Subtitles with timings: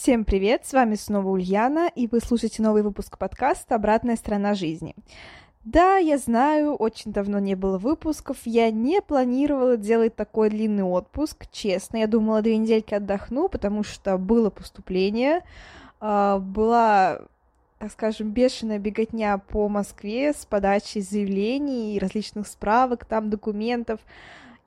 [0.00, 4.94] Всем привет, с вами снова Ульяна, и вы слушаете новый выпуск подкаста «Обратная сторона жизни».
[5.64, 11.46] Да, я знаю, очень давно не было выпусков, я не планировала делать такой длинный отпуск,
[11.50, 15.42] честно, я думала две недельки отдохну, потому что было поступление,
[15.98, 17.22] а, была,
[17.80, 23.98] так скажем, бешеная беготня по Москве с подачей заявлений и различных справок, там документов,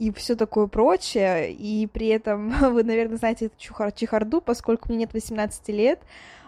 [0.02, 4.98] и все такое прочее, и при этом вы, наверное, знаете эту чухар чехарду, поскольку мне
[4.98, 6.00] нет 18 лет,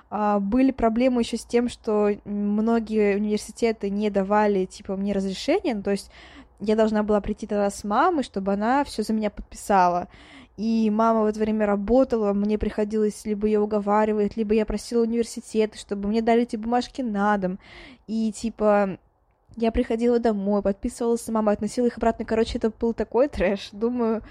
[0.09, 5.83] а, были проблемы еще с тем, что многие университеты не давали, типа, мне разрешения, ну,
[5.83, 6.09] то есть
[6.61, 10.07] я должна была прийти тогда с мамой, чтобы она все за меня подписала.
[10.57, 15.77] И мама в это время работала, мне приходилось либо ее уговаривать, либо я просила университеты,
[15.77, 17.59] чтобы мне дали эти бумажки на дом.
[18.07, 18.97] И, типа,
[19.55, 22.25] я приходила домой, подписывалась сама, относила их обратно.
[22.25, 23.69] Короче, это был такой трэш.
[23.71, 24.21] Думаю,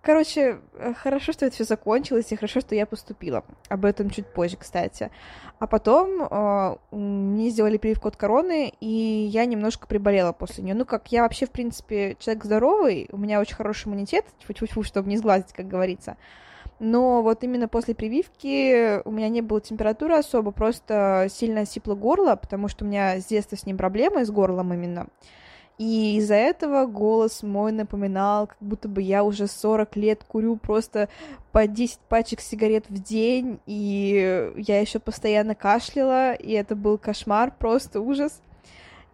[0.00, 3.44] Короче, э, хорошо, что это все закончилось, и хорошо, что я поступила.
[3.68, 5.10] Об этом чуть позже, кстати.
[5.58, 10.74] А потом э, мне сделали прививку от короны, и я немножко приболела после нее.
[10.74, 15.08] Ну, как я вообще, в принципе, человек здоровый, у меня очень хороший иммунитет, тьфу-тьфу-тьфу, чтобы
[15.08, 16.16] не сглазить, как говорится
[16.80, 22.36] но вот именно после прививки у меня не было температуры особо, просто сильно сипло горло,
[22.36, 25.08] потому что у меня с детства с ним проблемы, с горлом именно.
[25.78, 31.08] И из-за этого голос мой напоминал, как будто бы я уже 40 лет курю просто
[31.52, 37.52] по 10 пачек сигарет в день, и я еще постоянно кашляла, и это был кошмар,
[37.56, 38.42] просто ужас.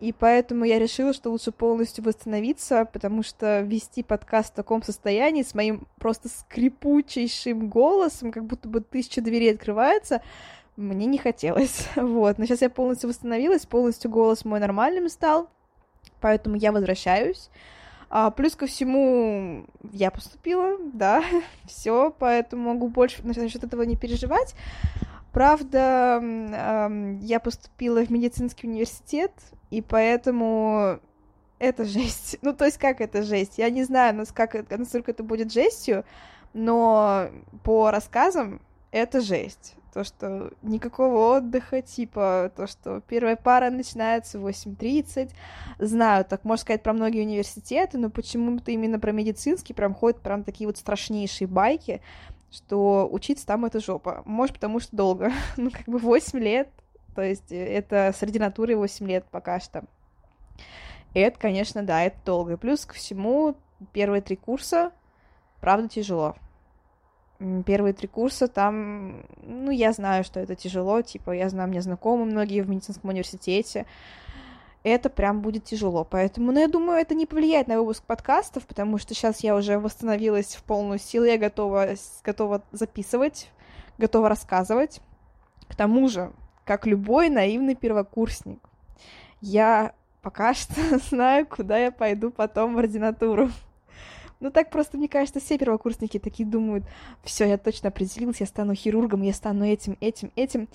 [0.05, 5.43] И поэтому я решила, что лучше полностью восстановиться, потому что вести подкаст в таком состоянии
[5.43, 10.21] с моим просто скрипучейшим голосом, как будто бы тысяча дверей открывается,
[10.77, 11.89] мне не хотелось.
[11.97, 12.37] Вот.
[12.37, 15.49] Но сейчас я полностью восстановилась, полностью голос мой нормальным стал,
[16.21, 17.49] поэтому я возвращаюсь.
[18.11, 21.25] А, плюс ко всему, я поступила, да,
[21.65, 24.55] все, поэтому могу больше насчет этого не переживать.
[25.33, 26.23] Правда,
[27.21, 29.33] я поступила в медицинский университет,
[29.75, 31.01] и поэтому
[31.59, 32.39] это жесть.
[32.43, 33.59] Ну, то есть, как это жесть?
[33.59, 36.05] Я не знаю, насколько, насколько это будет жестью,
[36.53, 37.29] но
[37.65, 38.61] по рассказам
[38.93, 39.75] это жесть.
[39.93, 45.31] То, что никакого отдыха, типа, то, что первая пара начинается в 8.30.
[45.79, 50.43] Знаю, так можно сказать про многие университеты, но почему-то именно про медицинский прям ходят прям
[50.45, 52.01] такие вот страшнейшие байки
[52.51, 54.23] что учиться там это жопа.
[54.27, 55.33] Может, потому что долго.
[55.57, 56.69] ну, как бы 8 лет,
[57.15, 59.85] то есть э, это с ординатурой 8 лет пока что.
[61.15, 62.57] И это, конечно, да, это долго.
[62.57, 63.57] Плюс ко всему,
[63.93, 64.93] первые три курса,
[65.61, 66.37] правда, тяжело.
[67.67, 72.25] Первые три курса там, ну, я знаю, что это тяжело, типа, я знаю, мне знакомы
[72.25, 73.87] многие в медицинском университете,
[74.83, 76.05] это прям будет тяжело.
[76.05, 79.79] Поэтому, ну, я думаю, это не повлияет на выпуск подкастов, потому что сейчас я уже
[79.79, 81.89] восстановилась в полную силу, я готова,
[82.23, 83.51] готова записывать,
[83.99, 85.01] готова рассказывать.
[85.69, 86.33] К тому же,
[86.65, 88.61] как любой наивный первокурсник,
[89.41, 93.51] я пока что знаю, куда я пойду потом в ординатуру.
[94.41, 96.85] Ну так просто, мне кажется, все первокурсники такие думают,
[97.23, 100.69] все, я точно определился, я стану хирургом, я стану этим, этим, этим.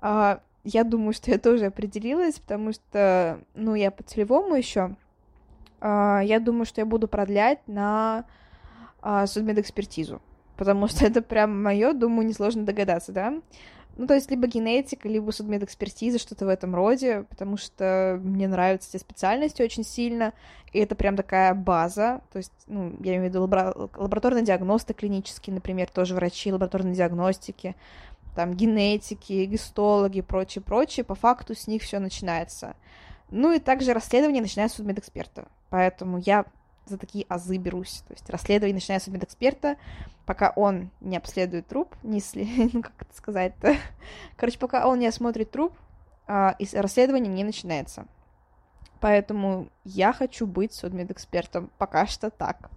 [0.00, 4.96] А, я думаю, что я тоже определилась, потому что, ну, я по целевому еще.
[5.80, 8.24] А, я думаю, что я буду продлять на
[9.00, 10.22] а, судмедэкспертизу,
[10.56, 13.34] потому что это прям мое, думаю, несложно догадаться, да.
[13.96, 18.88] Ну, то есть либо генетика, либо судмедэкспертиза, что-то в этом роде, потому что мне нравятся
[18.90, 20.32] эти специальности очень сильно,
[20.72, 23.74] и это прям такая база, то есть, ну, я имею в виду лабора...
[23.96, 27.76] лабораторный диагносты клинический, например, тоже врачи лабораторной диагностики,
[28.34, 32.76] там генетики, гистологи прочее, прочее, по факту с них все начинается.
[33.30, 35.48] Ну и также расследование начинается с судмедэксперта.
[35.68, 36.46] Поэтому я
[36.86, 38.02] за такие азы берусь.
[38.08, 39.76] То есть расследование начинается с медэксперта,
[40.26, 42.70] пока он не обследует труп, не сли...
[42.72, 43.76] ну как это сказать-то.
[44.36, 45.72] Короче, пока он не осмотрит труп,
[46.58, 48.06] и расследование не начинается.
[49.00, 51.70] Поэтому я хочу быть судмедэкспертом.
[51.76, 52.70] Пока что так.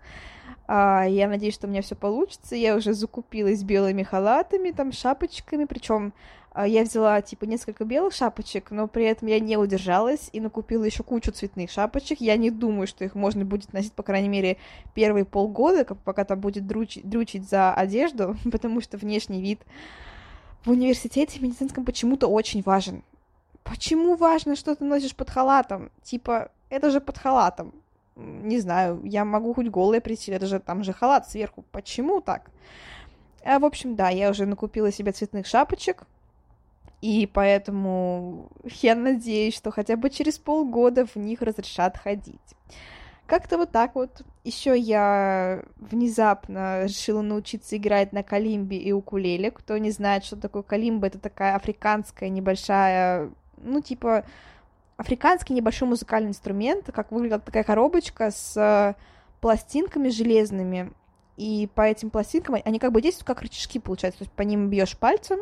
[0.67, 2.55] А, я надеюсь, что у меня все получится.
[2.55, 5.65] Я уже закупилась белыми халатами, там, шапочками.
[5.65, 6.13] Причем
[6.63, 11.03] я взяла, типа, несколько белых шапочек, но при этом я не удержалась и накупила еще
[11.03, 12.21] кучу цветных шапочек.
[12.21, 14.55] Я не думаю, что их можно будет носить, по крайней мере,
[14.93, 19.59] первые полгода, пока там будет дрючить, дрючить за одежду, потому что внешний вид
[20.63, 23.03] в университете медицинском почему-то очень важен.
[23.63, 25.91] Почему важно, что ты носишь под халатом?
[26.03, 27.73] Типа, это же под халатом.
[28.15, 31.65] Не знаю, я могу хоть голая прийти, это же там же халат сверху.
[31.71, 32.49] Почему так?
[33.43, 36.03] А, в общем, да, я уже накупила себе цветных шапочек,
[37.05, 38.49] и поэтому
[38.81, 42.55] я надеюсь, что хотя бы через полгода в них разрешат ходить.
[43.27, 44.23] Как-то вот так вот.
[44.43, 49.51] Еще я внезапно решила научиться играть на калимбе и укулеле.
[49.51, 54.25] Кто не знает, что такое калимба, это такая африканская небольшая, ну, типа,
[54.97, 58.95] африканский небольшой музыкальный инструмент, как выглядит такая коробочка с
[59.41, 60.91] пластинками железными.
[61.37, 64.19] И по этим пластинкам они как бы действуют как рычажки, получается.
[64.19, 65.41] То есть по ним бьешь пальцем,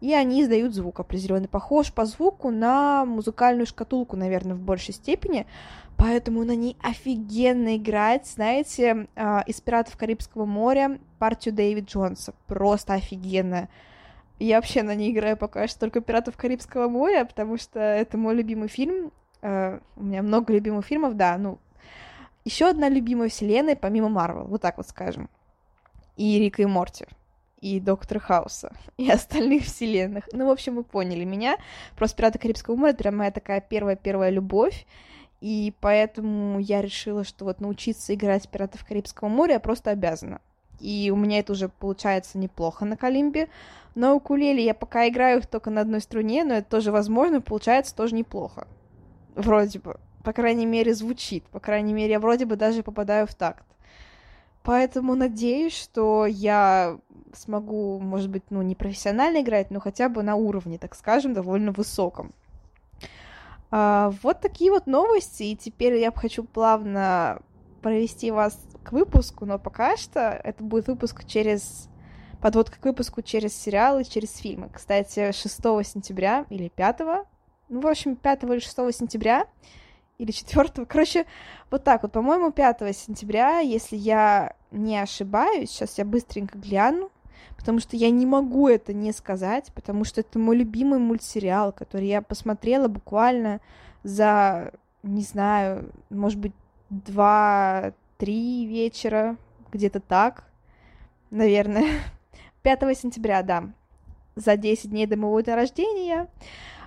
[0.00, 1.48] и они издают звук определенный.
[1.48, 5.46] Похож по звуку на музыкальную шкатулку, наверное, в большей степени.
[5.96, 12.34] Поэтому на ней офигенно играть, знаете, э, из «Пиратов Карибского моря» партию Дэвид Джонса.
[12.46, 13.68] Просто офигенно.
[14.38, 18.36] Я вообще на ней играю пока что только «Пиратов Карибского моря», потому что это мой
[18.36, 19.10] любимый фильм.
[19.42, 21.58] Э, у меня много любимых фильмов, да, ну,
[22.44, 25.28] еще одна любимая вселенная, помимо Марвел, вот так вот скажем.
[26.16, 27.06] И Рика и Морти
[27.60, 30.24] и Доктора Хауса, и остальных вселенных.
[30.32, 31.56] Ну, в общем, вы поняли меня.
[31.96, 34.86] Просто «Пираты Карибского моря»— это прям моя такая первая-первая любовь,
[35.40, 40.40] и поэтому я решила, что вот научиться играть «Пиратов Карибского моря» я просто обязана.
[40.80, 43.48] И у меня это уже получается неплохо на калимбе.
[43.94, 48.14] На укулеле я пока играю только на одной струне, но это тоже возможно, получается тоже
[48.14, 48.68] неплохо.
[49.34, 49.98] Вроде бы.
[50.24, 51.44] По крайней мере, звучит.
[51.44, 53.64] По крайней мере, я вроде бы даже попадаю в такт.
[54.68, 56.98] Поэтому надеюсь, что я
[57.32, 61.72] смогу, может быть, ну, не профессионально играть, но хотя бы на уровне, так скажем, довольно
[61.72, 62.34] высоком.
[63.70, 67.40] А, вот такие вот новости, и теперь я хочу плавно
[67.80, 71.88] провести вас к выпуску, но пока что это будет выпуск через...
[72.42, 74.68] подводка к выпуску через сериалы, через фильмы.
[74.70, 77.00] Кстати, 6 сентября или 5,
[77.70, 79.46] ну, в общем, 5 или 6 сентября
[80.18, 81.24] или 4, короче,
[81.70, 87.10] вот так вот, по-моему, 5 сентября, если я не ошибаюсь, сейчас я быстренько гляну,
[87.56, 92.06] потому что я не могу это не сказать, потому что это мой любимый мультсериал, который
[92.06, 93.60] я посмотрела буквально
[94.02, 94.72] за,
[95.02, 96.54] не знаю, может быть,
[96.90, 99.36] два-три вечера,
[99.72, 100.44] где-то так,
[101.30, 101.86] наверное.
[102.62, 103.70] 5 сентября, да,
[104.34, 106.28] за 10 дней до моего дня рождения,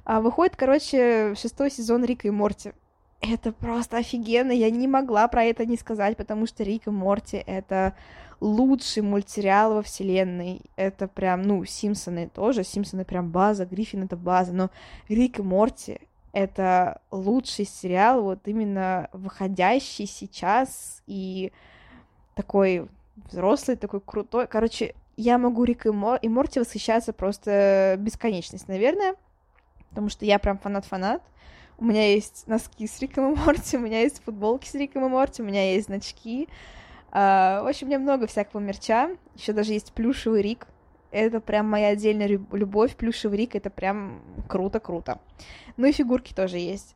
[0.04, 2.74] а, выходит, короче, шестой сезон Рика и Морти.
[3.22, 7.38] Это просто офигенно, я не могла про это не сказать, потому что Рик и Морти—
[7.46, 7.96] это
[8.40, 10.62] лучший мультсериал во вселенной.
[10.76, 14.72] Это прям, ну, Симпсоны тоже, Симпсоны прям база, Гриффин— это база, но
[15.08, 16.00] Рик и Морти—
[16.34, 21.52] это лучший сериал, вот именно выходящий сейчас и
[22.34, 22.88] такой
[23.30, 24.48] взрослый, такой крутой.
[24.48, 26.18] Короче, я могу Рик и, Мор...
[26.24, 29.16] и Морти восхищаться просто бесконечность, наверное,
[29.90, 31.22] потому что я прям фанат-фанат.
[31.82, 35.10] У меня есть носки с Риком и Морти, у меня есть футболки с Риком и
[35.10, 36.48] Морти, у меня есть значки.
[37.12, 39.10] Uh, в общем, у меня много всякого мерча.
[39.36, 40.68] Еще даже есть плюшевый Рик.
[41.10, 42.96] Это прям моя отдельная любовь.
[42.96, 45.20] Плюшевый Рик— это прям круто-круто.
[45.76, 46.96] Ну и фигурки тоже есть.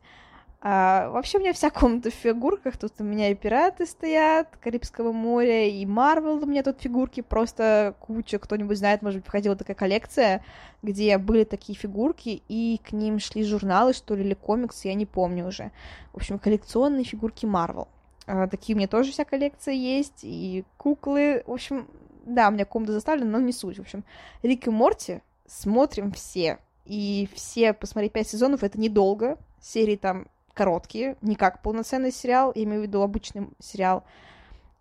[0.68, 2.76] А, вообще у меня вся комната в фигурках.
[2.76, 7.20] Тут у меня и пираты стоят, Карибского моря, и Марвел у меня тут фигурки.
[7.20, 8.40] Просто куча.
[8.40, 10.44] Кто-нибудь знает, может быть, входила такая коллекция,
[10.82, 15.06] где были такие фигурки, и к ним шли журналы, что ли, или комиксы, я не
[15.06, 15.70] помню уже.
[16.12, 17.86] В общем, коллекционные фигурки Марвел.
[18.26, 21.44] А, такие у меня тоже вся коллекция есть, и куклы.
[21.46, 21.86] В общем,
[22.24, 23.78] да, у меня комната заставлена, но не суть.
[23.78, 24.02] В общем,
[24.42, 26.58] Рик и Морти смотрим все.
[26.84, 29.38] И все посмотреть пять сезонов это недолго.
[29.60, 34.04] Серии там короткие, не как полноценный сериал, я имею в виду обычный сериал.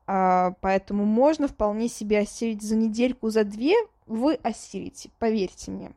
[0.07, 3.75] А, поэтому можно вполне себе осилить за недельку, за две
[4.07, 5.91] вы осилите, поверьте мне.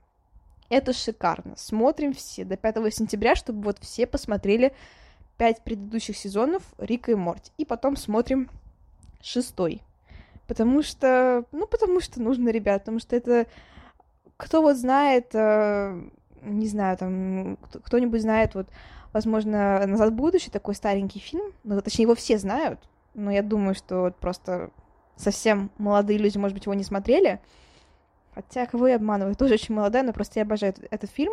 [0.68, 1.54] Это шикарно.
[1.56, 4.74] Смотрим все до 5 сентября, чтобы вот все посмотрели
[5.38, 7.52] пять предыдущих сезонов Рика и Морти.
[7.56, 8.50] И потом смотрим
[9.22, 9.82] шестой.
[10.46, 13.46] Потому что, ну, потому что нужно, ребят, потому что это,
[14.36, 16.00] кто вот знает, э,
[16.42, 18.68] не знаю, там, кто-нибудь знает, вот,
[19.12, 22.80] возможно, «Назад в будущее», такой старенький фильм, ну, точнее, его все знают,
[23.14, 24.70] но я думаю, что просто
[25.16, 27.40] совсем молодые люди, может быть, его не смотрели,
[28.34, 31.32] хотя кого я обманываю, тоже очень молодая, но просто я обожаю этот, этот фильм,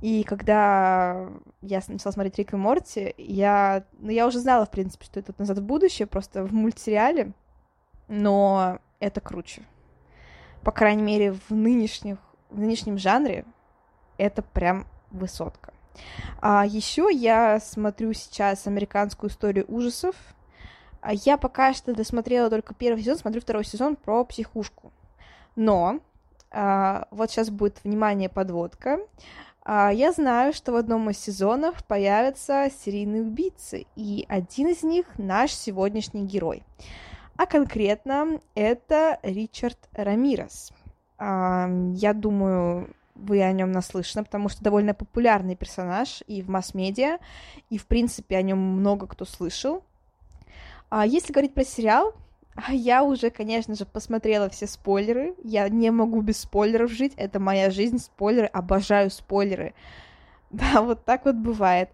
[0.00, 1.28] и когда
[1.60, 5.34] я начала смотреть Рик и Морти, я, ну, я уже знала, в принципе, что это
[5.38, 7.32] «Назад в будущее», просто в мультсериале,
[8.06, 9.62] но это круче.
[10.62, 12.18] По крайней мере, в, нынешних,
[12.50, 13.44] в нынешнем жанре
[14.18, 15.72] это прям высотка.
[16.40, 20.16] А еще я смотрю сейчас американскую историю ужасов.
[21.00, 24.92] А я пока что досмотрела только первый сезон, смотрю второй сезон про психушку.
[25.56, 26.00] Но
[26.50, 29.00] А, вот сейчас будет, внимание, подводка.
[29.62, 35.06] А, я знаю, что в одном из сезонов появятся серийные убийцы, и один из них
[35.18, 36.62] наш сегодняшний герой.
[37.36, 40.72] А конкретно это Ричард Рамирес.
[41.20, 47.18] Я думаю, вы о нем наслышаны, потому что довольно популярный персонаж и в масс-медиа,
[47.68, 49.84] и, в принципе, о нем много кто слышал.
[50.90, 52.14] А если говорить про сериал,
[52.68, 55.34] я уже, конечно же, посмотрела все спойлеры.
[55.42, 57.12] Я не могу без спойлеров жить.
[57.16, 58.46] Это моя жизнь, спойлеры.
[58.46, 59.74] Обожаю спойлеры.
[60.50, 61.90] Да, вот так вот бывает.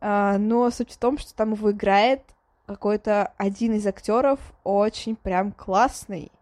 [0.00, 2.22] А, но суть в том, что там его играет
[2.66, 6.32] какой-то один из актеров очень прям классный.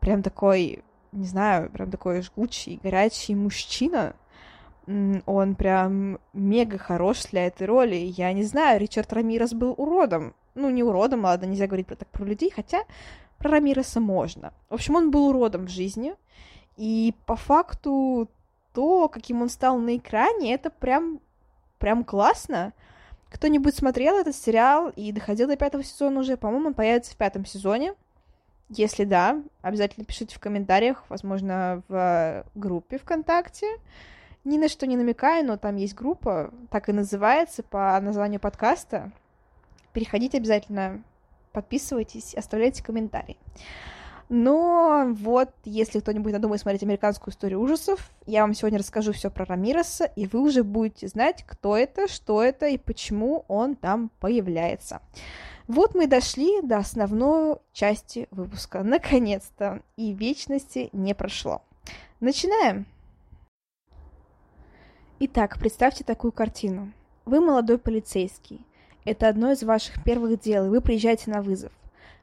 [0.00, 4.14] Прям такой не знаю, прям такой жгучий, горячий мужчина.
[5.26, 7.96] Он прям мега хорош для этой роли.
[7.96, 10.34] Я не знаю, Ричард Рамирес был уродом.
[10.54, 12.84] Ну, не уродом, ладно, нельзя говорить про так про людей, хотя
[13.38, 14.52] про Рамиреса можно.
[14.70, 16.14] В общем, он был уродом в жизни.
[16.76, 18.28] И по факту
[18.72, 21.20] то, каким он стал на экране, это прям,
[21.78, 22.72] прям классно.
[23.30, 26.36] Кто-нибудь смотрел этот сериал и доходил до пятого сезона уже?
[26.36, 27.94] По-моему, он появится в пятом сезоне.
[28.68, 33.66] Если да, обязательно пишите в комментариях, возможно, в группе ВКонтакте.
[34.44, 39.12] Ни на что не намекаю, но там есть группа, так и называется по названию подкаста.
[39.92, 41.02] Переходите обязательно,
[41.52, 43.38] подписывайтесь, оставляйте комментарии.
[44.28, 49.44] Но вот, если кто-нибудь надумает смотреть американскую историю ужасов, я вам сегодня расскажу все про
[49.44, 55.00] Рамиреса, и вы уже будете знать, кто это, что это и почему он там появляется.
[55.68, 58.84] Вот мы дошли до основной части выпуска.
[58.84, 59.82] Наконец-то.
[59.96, 61.62] И вечности не прошло.
[62.20, 62.86] Начинаем.
[65.18, 66.92] Итак, представьте такую картину.
[67.24, 68.64] Вы молодой полицейский.
[69.04, 71.72] Это одно из ваших первых дел, и вы приезжаете на вызов.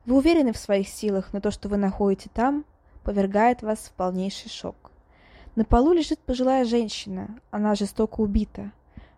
[0.05, 2.65] Вы уверены в своих силах, но то, что вы находите там,
[3.03, 4.91] повергает вас в полнейший шок.
[5.55, 8.71] На полу лежит пожилая женщина, она жестоко убита.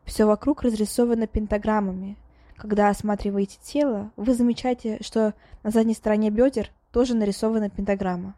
[0.03, 2.17] Все вокруг разрисовано пентаграммами.
[2.57, 5.33] Когда осматриваете тело, вы замечаете, что
[5.63, 8.35] на задней стороне бедер тоже нарисована пентаграмма.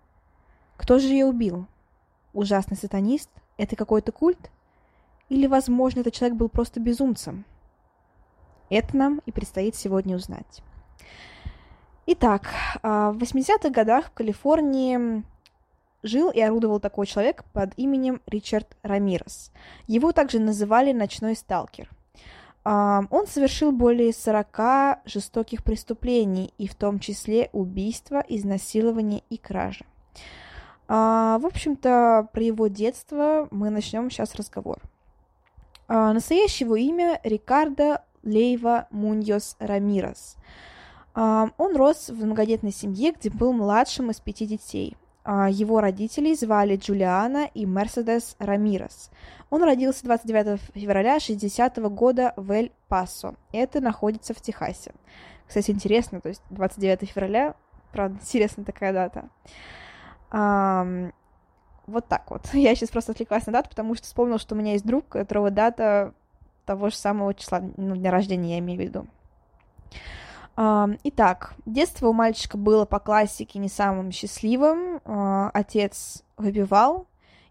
[0.76, 1.68] Кто же ее убил?
[2.34, 3.30] Ужасный сатанист?
[3.58, 4.52] Это какой-то культ?
[5.30, 7.46] Или, возможно, этот человек был просто безумцем?
[8.70, 10.62] Это нам и предстоит сегодня узнать.
[12.06, 12.48] Итак,
[12.82, 15.24] а, в 80-х годах в Калифорнии
[16.04, 19.52] жил и орудовал такой человек под именем Ричард Рамирес.
[19.88, 21.90] Его также называли «ночной сталкер».
[22.68, 29.86] Он совершил более 40 жестоких преступлений, и в том числе убийства, изнасилования и кражи.
[30.90, 34.82] В общем-то, про его детство мы начнем сейчас разговор.
[35.88, 40.36] Настоящее его имя Рикардо Лейва Муньос Рамирес.
[41.16, 46.78] Он рос в многодетной семье, где был младшим из пяти детей– а, его родителей звали
[46.78, 49.12] Джулиана и Мерседес Рамирес.
[49.50, 53.36] Он родился 29 февраля 60 года в Эль-Пасо.
[53.52, 54.94] Это находится в Техасе.
[55.48, 57.56] Кстати, интересно, то есть 29 февраля,
[57.92, 59.30] правда, интересная такая дата.
[60.30, 60.86] А,
[61.88, 62.48] вот так вот.
[62.54, 65.52] Я сейчас просто отвлеклась на дату, потому что вспомнила, что у меня есть друг, которого
[65.52, 66.14] дата
[66.66, 69.08] того же самого числа, ну, дня рождения я имею в виду.
[70.58, 75.02] Итак, детство у мальчика было по классике не самым счастливым.
[75.06, 77.06] А, отец выпивал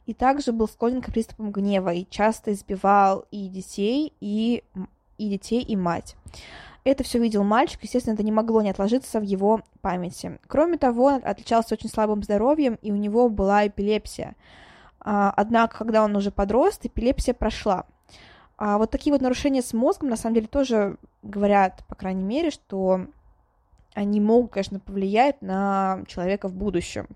[0.07, 4.63] и также был склонен к приступам гнева и часто избивал и детей, и,
[5.19, 6.17] и детей, и мать.
[6.85, 10.39] Это все видел мальчик, естественно, это не могло не отложиться в его памяти.
[10.47, 14.37] Кроме того, он отличался очень слабым здоровьем, и у него была эпилепсия.
[15.01, 17.87] А, однако, когда он уже подрос, эпилепсия прошла.
[18.59, 22.51] А вот такие вот нарушения с мозгом, на самом деле, тоже говорят, по крайней мере,
[22.51, 23.07] что
[23.95, 27.07] они могут, конечно, повлиять на человека в будущем.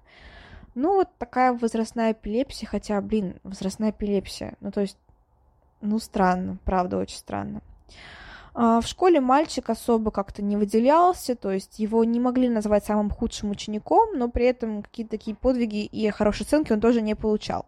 [0.75, 4.55] Ну, вот такая возрастная эпилепсия, хотя, блин, возрастная эпилепсия.
[4.61, 4.99] Ну, то есть,
[5.81, 7.63] ну, странно, правда, очень странно.
[8.53, 13.11] А в школе мальчик особо как-то не выделялся, то есть его не могли назвать самым
[13.11, 17.67] худшим учеником, но при этом какие-то такие подвиги и хорошие оценки он тоже не получал.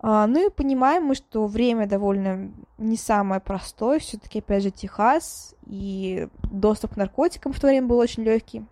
[0.00, 5.54] А, ну и понимаем мы, что время довольно не самое простое, все-таки, опять же, Техас,
[5.66, 8.64] и доступ к наркотикам в то время был очень легкий.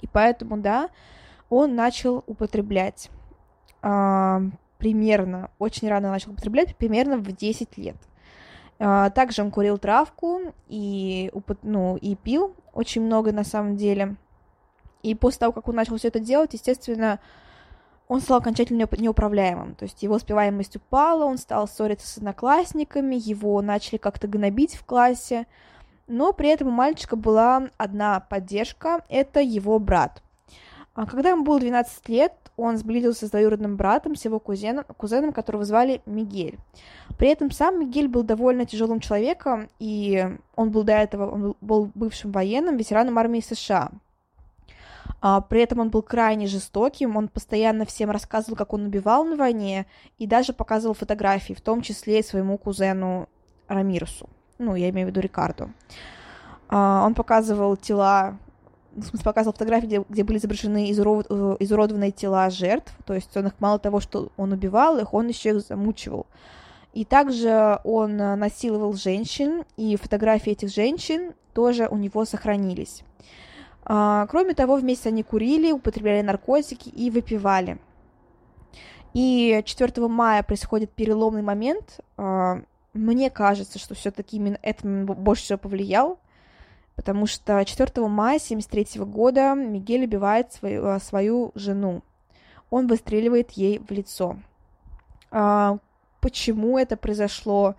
[0.00, 0.90] И поэтому, да,
[1.48, 3.10] он начал употреблять
[3.82, 4.42] а,
[4.78, 7.96] примерно, очень рано начал употреблять, примерно в 10 лет.
[8.78, 11.30] А, также он курил травку и,
[11.62, 14.16] ну, и пил очень много на самом деле.
[15.02, 17.20] И после того, как он начал все это делать, естественно,
[18.08, 19.74] он стал окончательно неуправляемым.
[19.74, 24.84] То есть его успеваемость упала, он стал ссориться с одноклассниками, его начали как-то гнобить в
[24.84, 25.46] классе.
[26.06, 30.22] Но при этом у мальчика была одна поддержка, это его брат.
[30.94, 35.32] А когда ему было 12 лет, он сблизился с двоюродным братом, с его кузеном, кузеном,
[35.32, 36.58] которого звали Мигель.
[37.18, 41.90] При этом сам Мигель был довольно тяжелым человеком, и он был до этого он был
[41.94, 43.90] бывшим военным, ветераном армии США.
[45.20, 49.36] А, при этом он был крайне жестоким, он постоянно всем рассказывал, как он убивал на
[49.36, 49.86] войне,
[50.18, 53.28] и даже показывал фотографии, в том числе и своему кузену
[53.68, 54.28] Рамирусу.
[54.58, 55.70] Ну, я имею в виду Рикарду.
[56.68, 58.38] А, он показывал тела
[58.96, 63.36] в смысле, показывал фотографии, где, где были изображены изурод, э, изуродованные тела жертв, то есть
[63.36, 66.26] он их мало того, что он убивал их, он еще их замучивал.
[66.94, 73.02] И также он насиловал женщин, и фотографии этих женщин тоже у него сохранились.
[73.88, 77.78] А, кроме того, вместе они курили, употребляли наркотики и выпивали.
[79.14, 82.00] И 4 мая происходит переломный момент.
[82.16, 82.62] А,
[82.94, 86.18] мне кажется, что все-таки именно это больше всего повлиял,
[86.96, 92.02] потому что 4 мая 1973 года Мигель убивает свою, а, свою жену.
[92.70, 94.36] Он выстреливает ей в лицо.
[96.20, 97.76] Почему это произошло?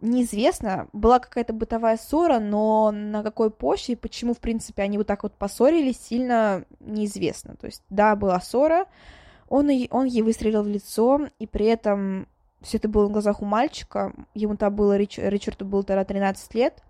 [0.00, 5.22] Неизвестно, была какая-то бытовая ссора, но на какой почве, почему, в принципе, они вот так
[5.22, 7.56] вот поссорились, сильно неизвестно.
[7.56, 8.86] То есть, да, была ссора,
[9.48, 12.28] он, он ей выстрелил в лицо, и при этом
[12.60, 16.82] все это было на глазах у мальчика, ему-то было, Рич, Ричарду было тогда 13 лет,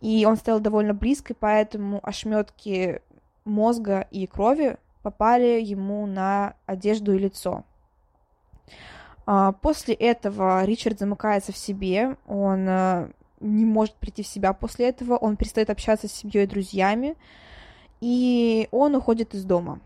[0.00, 3.00] и он стоял довольно близко, и поэтому ошметки
[3.44, 7.64] мозга и крови попали ему на одежду и лицо.
[9.26, 13.08] А, после этого Ричард замыкается в себе, он э,
[13.40, 17.16] не может прийти в себя после этого, он перестает общаться с семьей и друзьями,
[18.00, 19.80] и он уходит из дома.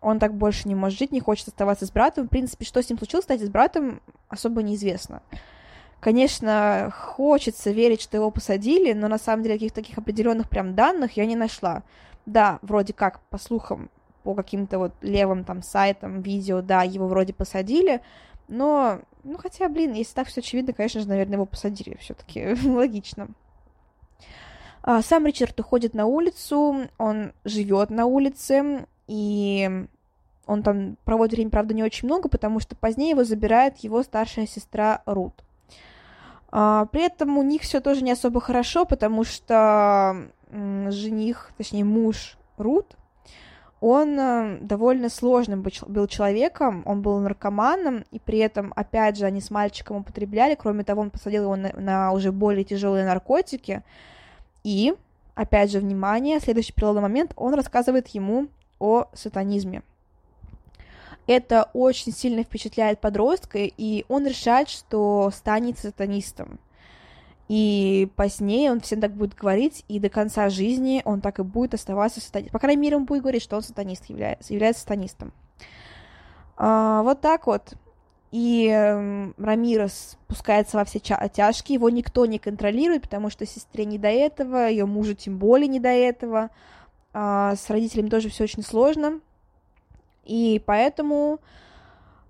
[0.00, 2.26] Он так больше не может жить, не хочет оставаться с братом.
[2.26, 5.20] В принципе, что с ним случилось, кстати, с братом особо неизвестно.
[6.00, 11.18] Конечно, хочется верить, что его посадили, но на самом деле каких-то таких определенных прям данных
[11.18, 11.82] я не нашла.
[12.24, 13.90] Да, вроде как, по слухам,
[14.22, 18.00] по каким-то вот левым там сайтам, видео, да, его вроде посадили,
[18.50, 21.96] но, ну хотя, блин, если так все очевидно, конечно же, наверное, его посадили.
[22.00, 23.28] Все-таки логично.
[24.82, 29.86] А, сам Ричард уходит на улицу, он живет на улице, и
[30.46, 34.46] он там проводит время, правда, не очень много, потому что позднее его забирает его старшая
[34.46, 35.44] сестра Рут.
[36.50, 42.36] А, при этом у них все тоже не особо хорошо, потому что жених, точнее муж
[42.56, 42.96] Рут,
[43.80, 49.40] он э, довольно сложным был человеком, он был наркоманом, и при этом, опять же, они
[49.40, 53.82] с мальчиком употребляли, кроме того, он посадил его на, на уже более тяжелые наркотики,
[54.64, 54.94] и,
[55.34, 59.82] опять же, внимание, следующий переломный момент, он рассказывает ему о сатанизме.
[61.26, 66.58] Это очень сильно впечатляет подростка, и он решает, что станет сатанистом.
[67.50, 71.74] И позднее он всем так будет говорить, и до конца жизни он так и будет
[71.74, 72.52] оставаться сатанистом.
[72.52, 75.32] По крайней мере, он будет говорить, что он сатанист является, является сатанистом.
[76.56, 77.72] А, вот так вот.
[78.30, 83.98] И э, Рамирес спускается во все тяжкие, его никто не контролирует, потому что сестре не
[83.98, 86.50] до этого, ее мужу тем более не до этого.
[87.12, 89.18] А, с родителями тоже все очень сложно.
[90.24, 91.40] И поэтому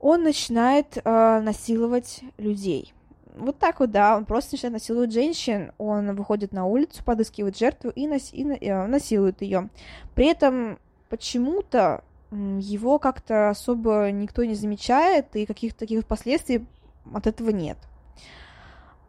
[0.00, 2.94] он начинает э, насиловать людей
[3.36, 7.90] вот так вот, да, он просто начинает насиловать женщин, он выходит на улицу, подыскивает жертву
[7.90, 9.68] и, нас, и э, насилует ее.
[10.14, 16.66] При этом почему-то его как-то особо никто не замечает, и каких-то таких последствий
[17.12, 17.76] от этого нет.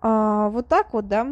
[0.01, 1.27] А, вот так вот, да.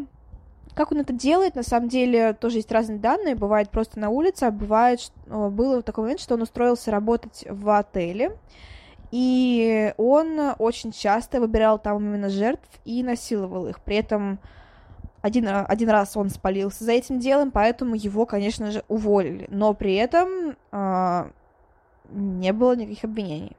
[0.76, 3.36] Как он это делает, на самом деле, тоже есть разные данные.
[3.36, 8.38] Бывает просто на улице, а бывает, было такой момент, что он устроился работать в отеле,
[9.12, 13.82] и он очень часто выбирал там именно жертв и насиловал их.
[13.82, 14.40] При этом
[15.22, 19.48] один, один раз он спалился за этим делом, поэтому его, конечно же, уволили.
[19.50, 21.32] Но при этом э,
[22.12, 23.58] не было никаких обвинений.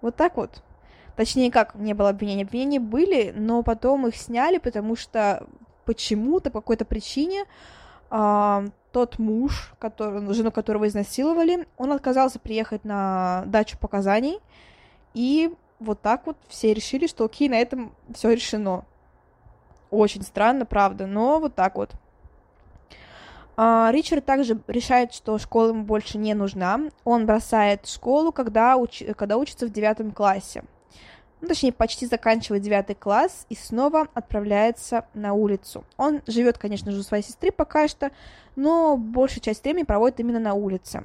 [0.00, 0.62] Вот так вот.
[1.16, 2.44] Точнее, как не было обвинений.
[2.44, 5.46] Обвинения были, но потом их сняли, потому что
[5.84, 7.44] почему-то, по какой-то причине,
[8.10, 14.38] э, тот муж, который, жену которого изнасиловали, он отказался приехать на дачу показаний,
[15.14, 18.84] и вот так вот все решили, что окей, на этом все решено.
[19.90, 21.92] Очень странно, правда, но вот так вот.
[23.56, 26.80] А, Ричард также решает, что школа ему больше не нужна.
[27.04, 29.02] Он бросает школу, когда, уч...
[29.16, 30.64] когда учится в девятом классе.
[31.40, 35.84] Ну, точнее, почти заканчивает девятый класс и снова отправляется на улицу.
[35.96, 38.10] Он живет, конечно же, у своей сестры пока что,
[38.56, 41.04] но большую часть времени проводит именно на улице.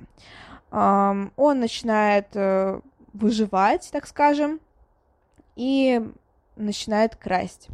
[0.72, 2.80] Он начинает э,
[3.13, 4.60] выживать, так скажем,
[5.56, 6.02] и
[6.56, 7.69] начинает красть.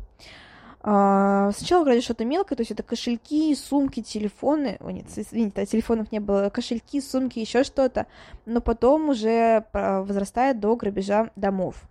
[0.87, 4.77] А, сначала вроде что-то мелкое, то есть это кошельки, сумки, телефоны.
[4.79, 6.49] О, нет, извините, телефонов не было.
[6.49, 8.05] Кошельки, сумки, еще что-то.
[8.45, 11.81] Но потом уже возрастает до грабежа домов.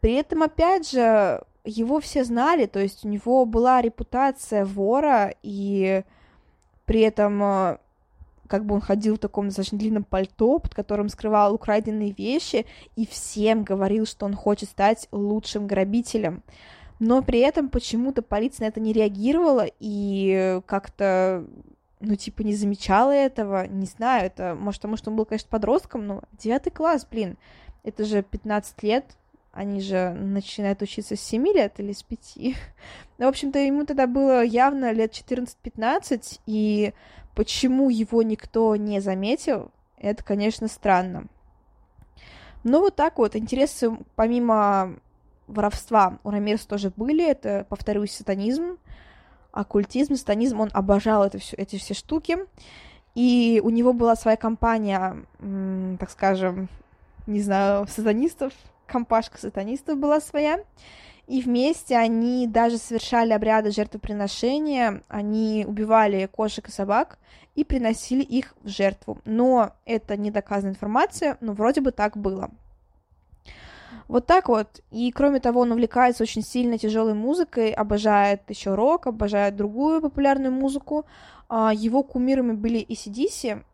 [0.00, 6.02] При этом, опять же, его все знали, то есть у него была репутация вора, и
[6.84, 7.80] при этом а,
[8.48, 13.06] как бы он ходил в таком достаточно длинном пальто, под которым скрывал украденные вещи, и
[13.06, 16.42] всем говорил, что он хочет стать лучшим грабителем.
[16.98, 21.44] Но при этом почему-то полиция на это не реагировала и как-то
[22.00, 26.06] ну, типа, не замечала этого, не знаю, это, может, потому что он был, конечно, подростком,
[26.06, 27.38] но девятый класс, блин,
[27.84, 29.16] это же 15 лет,
[29.56, 32.36] они же начинают учиться с 7 лет или с 5.
[33.18, 36.92] ну, в общем-то, ему тогда было явно лет 14-15, и
[37.34, 41.26] почему его никто не заметил, это, конечно, странно.
[42.64, 44.96] Ну, вот так вот, интересы, помимо
[45.46, 48.76] воровства у Рамирса тоже были, это, повторюсь, сатанизм,
[49.52, 52.38] оккультизм, сатанизм, он обожал это все, эти все штуки,
[53.14, 55.16] и у него была своя компания,
[55.98, 56.68] так скажем,
[57.26, 58.52] не знаю, сатанистов,
[58.86, 60.60] компашка сатанистов была своя,
[61.26, 67.18] и вместе они даже совершали обряды жертвоприношения, они убивали кошек и собак
[67.56, 69.18] и приносили их в жертву.
[69.24, 72.50] Но это не доказанная информация, но вроде бы так было.
[74.08, 74.80] Вот так вот.
[74.90, 80.52] И кроме того, он увлекается очень сильно тяжелой музыкой, обожает еще рок, обожает другую популярную
[80.52, 81.06] музыку.
[81.48, 83.64] А, его кумирами были ACDC,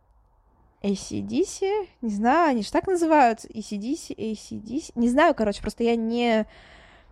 [0.83, 6.45] ACDC, не знаю, они же так называются, ACDC, ACDC, не знаю, короче, просто я не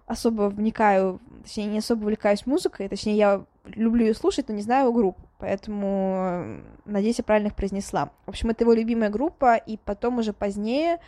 [0.05, 4.85] особо вникаю, точнее, не особо увлекаюсь музыкой, точнее, я люблю ее слушать, но не знаю
[4.85, 8.11] его группу, поэтому э, надеюсь, я правильно их произнесла.
[8.25, 10.99] В общем, это его любимая группа, и потом уже позднее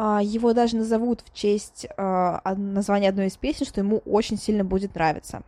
[0.00, 4.64] а, его даже назовут в честь а, названия одной из песен, что ему очень сильно
[4.64, 5.42] будет нравиться.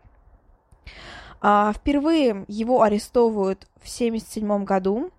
[1.40, 5.10] А, впервые его арестовывают в 1977 году,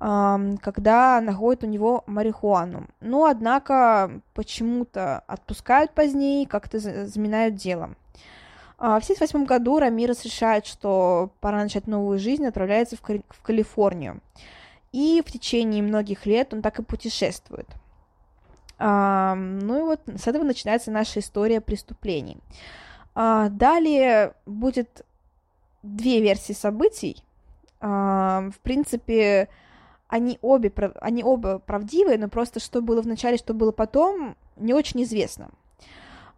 [0.00, 2.86] когда находят у него марихуану.
[3.00, 7.90] Но, однако, почему-то отпускают позднее, как-то заминают дело.
[8.78, 14.20] В 1978 году Рамирес решает, что пора начать новую жизнь, отправляется в, в Калифорнию.
[14.90, 17.68] И в течение многих лет он так и путешествует–
[18.82, 22.38] а, ну и вот с этого начинается наша история преступлений.
[23.14, 25.04] А, далее будет
[25.82, 27.22] две версии событий.
[27.80, 29.48] А, в принципе,
[30.10, 34.74] они обе, они оба правдивые, но просто что было в начале, что было потом, не
[34.74, 35.50] очень известно.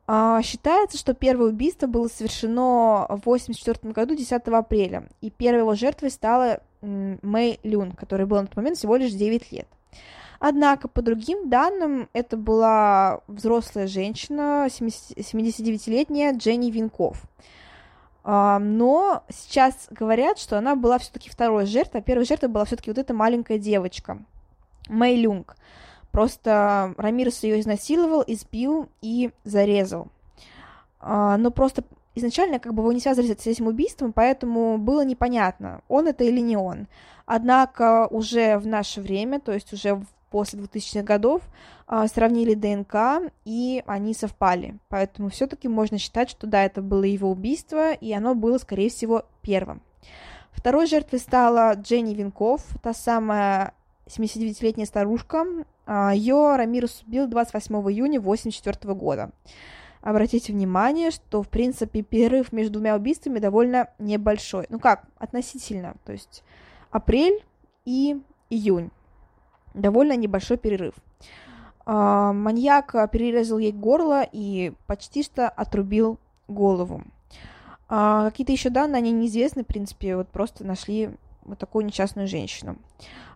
[0.06, 5.74] А, считается, что первое убийство было совершено в 1984 году, 10 апреля, и первой его
[5.74, 9.66] жертвой стала Мэй Люн, которой было на тот момент всего лишь 9 лет.
[10.38, 17.22] Однако, по другим данным, это была взрослая женщина, 79-летняя Дженни Винков.
[18.24, 22.90] А, но сейчас говорят, что она была все-таки второй жертвой, а первой жертвой была все-таки
[22.90, 24.18] вот эта маленькая девочка,
[24.88, 25.56] Мэй Люнг.
[26.10, 30.08] Просто Рамирес ее изнасиловал, избил и зарезал.
[31.00, 35.80] А, но просто изначально как бы его не связывали с этим убийством, поэтому было непонятно,
[35.88, 36.86] он это или не он.
[37.26, 41.42] Однако уже в наше время, то есть уже в после 2000-х годов
[41.86, 44.78] а, сравнили ДНК, и они совпали.
[44.88, 49.26] Поэтому все-таки можно считать, что да, это было его убийство, и оно было, скорее всего,
[49.42, 49.82] первым.
[50.52, 53.74] Второй жертвой стала Дженни Винков, та самая
[54.06, 55.44] 79-летняя старушка.
[55.86, 59.30] А, Ее Рамирус убил 28 июня 1984 года.
[60.00, 64.66] Обратите внимание, что, в принципе, перерыв между двумя убийствами довольно небольшой.
[64.68, 65.94] Ну как, относительно.
[66.04, 66.42] То есть
[66.90, 67.44] апрель
[67.84, 68.90] и июнь
[69.74, 70.94] довольно небольшой перерыв.
[71.84, 77.02] А, маньяк перерезал ей горло и почти что отрубил голову.
[77.88, 81.10] А, какие-то еще данные, они неизвестны, в принципе, вот просто нашли
[81.44, 82.76] вот такую несчастную женщину.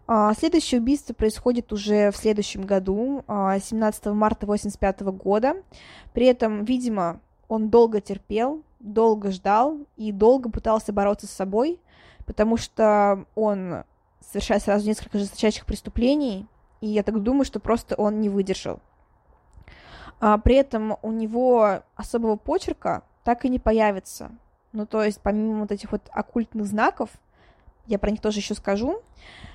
[0.07, 5.57] А, следующее убийство происходит уже в следующем году, 17 марта 1985 года.
[6.13, 11.81] При этом, видимо, он долго терпел, долго ждал и долго пытался бороться с собой,
[12.25, 13.83] потому что он
[14.21, 16.47] совершает сразу несколько жесточайших преступлений,
[16.81, 18.81] и я так думаю, что просто он не выдержал.
[20.21, 24.31] А, при этом у него особого почерка так и не появится.
[24.73, 27.11] Ну, то есть, помимо вот этих вот оккультных знаков,
[27.87, 29.03] я про них тоже еще скажу,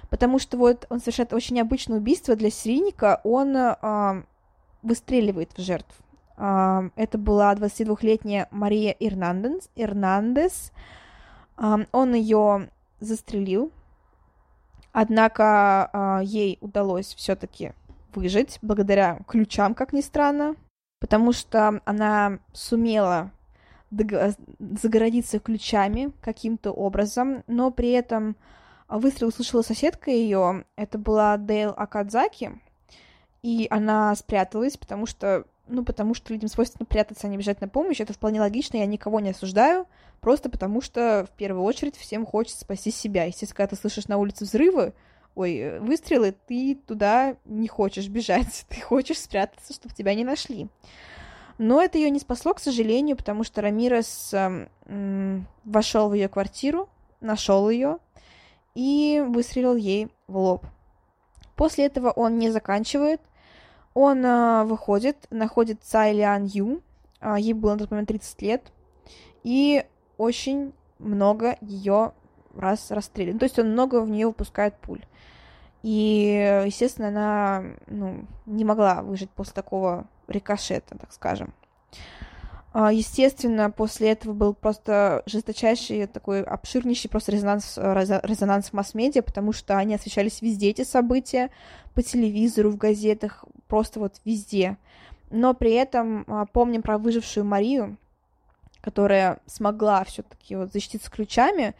[0.09, 4.23] потому что вот он совершает очень необычное убийство для серийника, он а,
[4.81, 5.95] выстреливает в жертв.
[6.37, 10.71] А, это была 22-летняя Мария Ирнандес, Ирнандес.
[11.57, 12.69] А, он ее
[12.99, 13.71] застрелил,
[14.91, 17.73] Однако э, ей удалось все-таки
[18.13, 20.55] выжить благодаря ключам, как ни странно,
[20.99, 23.31] потому что она сумела
[23.89, 28.37] загородиться ключами каким-то образом, но при этом
[28.87, 32.61] выстрел услышала соседка ее, это была Дейл Акадзаки,
[33.41, 37.67] и она спряталась, потому что, ну, потому что людям свойственно прятаться, а не бежать на
[37.67, 39.87] помощь, это вполне логично, я никого не осуждаю,
[40.21, 43.25] просто потому что в первую очередь всем хочется спасти себя.
[43.25, 44.93] Естественно, когда ты слышишь на улице взрывы,
[45.35, 50.69] ой, выстрелы, ты туда не хочешь бежать, ты хочешь спрятаться, чтобы тебя не нашли.
[51.57, 56.89] Но это ее не спасло, к сожалению, потому что Рамирес э, вошел в ее квартиру,
[57.19, 57.97] нашел ее
[58.73, 60.65] и выстрелил ей в лоб.
[61.55, 63.21] После этого он не заканчивает.
[63.93, 66.81] Он э, выходит, находит Цай Лян Ю,
[67.19, 68.71] э, ей было на тот момент 30 лет,
[69.43, 69.85] и
[70.21, 72.13] очень много ее
[72.55, 73.39] раз расстрелян.
[73.39, 75.03] То есть он много в нее выпускает пуль.
[75.81, 81.53] И, естественно, она ну, не могла выжить после такого рикошета, так скажем.
[82.73, 89.53] А, естественно, после этого был просто жесточайший такой обширнейший просто резонанс, резонанс в масс-медиа, потому
[89.53, 91.49] что они освещались везде, эти события,
[91.95, 94.77] по телевизору, в газетах, просто вот везде.
[95.31, 97.97] Но при этом а, помним про выжившую Марию,
[98.81, 101.75] которая смогла все-таки вот защититься ключами.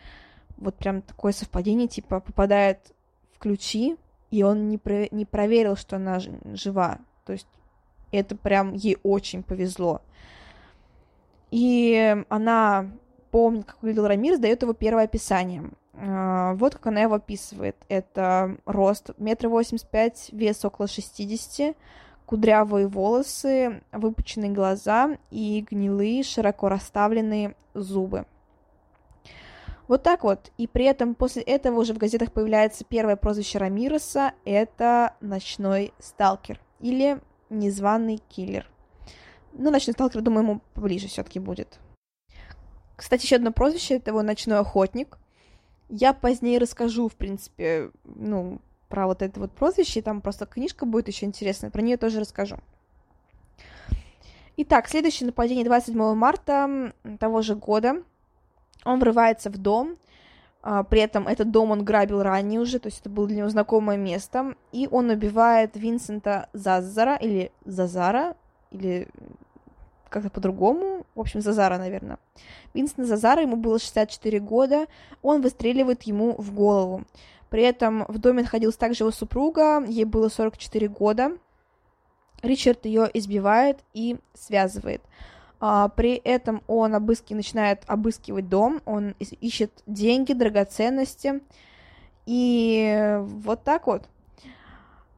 [0.58, 2.94] Вот прям такое совпадение, типа, попадает
[3.34, 3.98] в ключи,
[4.30, 5.08] и он не, про...
[5.12, 7.00] не проверил, что она жива.
[7.26, 7.48] То есть
[8.12, 10.02] это прям ей очень повезло.
[11.50, 12.92] И она
[13.32, 15.64] помнит, как выглядел Рамир, дает его первое описание.
[15.94, 17.76] А, вот как она его описывает.
[17.90, 21.76] Это рост метр восемьдесят пять, вес около шестидесяти,
[22.32, 28.26] кудрявые волосы, выпученные глаза и гнилые, широко расставленные зубы.
[29.90, 30.54] Вот так вот.
[30.58, 34.32] И при этом после этого уже в газетах появляется первое прозвище Рамироса.
[34.46, 38.66] Это «Ночной сталкер» или незваный киллер.
[39.52, 41.80] Ну, ночной сталкер, думаю, ему поближе все-таки будет.
[42.96, 45.18] Кстати, еще одно прозвище это его ночной охотник.
[45.90, 48.62] Я позднее расскажу, в принципе, ну,
[48.92, 52.58] про вот это вот прозвище, там просто книжка будет еще интересная, про нее тоже расскажу.
[54.58, 58.04] Итак, следующее нападение 27 марта того же года.
[58.84, 59.98] Он врывается в дом,
[60.62, 63.50] а, при этом этот дом он грабил ранее уже, то есть это было для него
[63.50, 64.56] знакомое место.
[64.72, 68.36] И он убивает Винсента Зазара, или Зазара,
[68.72, 69.08] или
[70.10, 71.06] как-то по-другому.
[71.16, 72.20] В общем, Зазара, наверное.
[72.74, 74.86] Винсент Зазара, ему было 64 года.
[75.22, 77.06] Он выстреливает ему в голову.
[77.52, 81.38] При этом в доме находилась также его супруга, ей было 44 года.
[82.42, 85.02] Ричард ее избивает и связывает.
[85.60, 91.42] А, при этом он обыски, начинает обыскивать дом, он ищет деньги, драгоценности,
[92.26, 94.08] и вот так вот.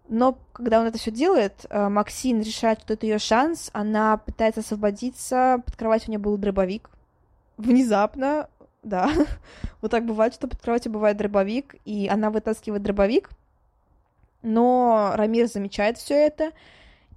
[0.10, 4.62] Но когда он это все делает, а, Максин решает, что это ее шанс, она пытается
[4.62, 6.90] освободиться, под кроватью у нее был дробовик.
[7.58, 8.50] Внезапно,
[8.84, 9.12] да,
[9.82, 13.30] вот так бывает, что под кроватью бывает дробовик, и она вытаскивает дробовик,
[14.42, 16.52] но Рамир замечает все это,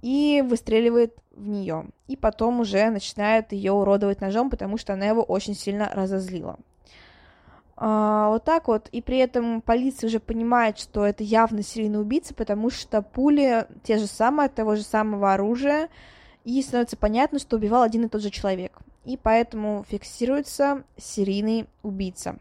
[0.01, 1.87] и выстреливает в нее.
[2.07, 6.57] И потом уже начинает ее уродовать ножом, потому что она его очень сильно разозлила.
[7.75, 8.89] А, вот так вот.
[8.91, 13.97] И при этом полиция уже понимает, что это явно серийный убийца, потому что пули те
[13.97, 15.89] же самые, от того же самого оружия,
[16.43, 18.71] и становится понятно, что убивал один и тот же человек.
[19.07, 22.35] И поэтому фиксируется серийный убийца.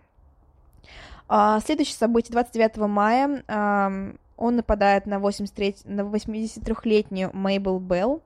[1.29, 8.21] А, следующее событие 29 мая он нападает на, 83, на 83-летнюю Мейбл Белл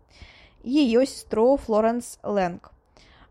[0.63, 2.73] и ее сестру Флоренс Лэнг.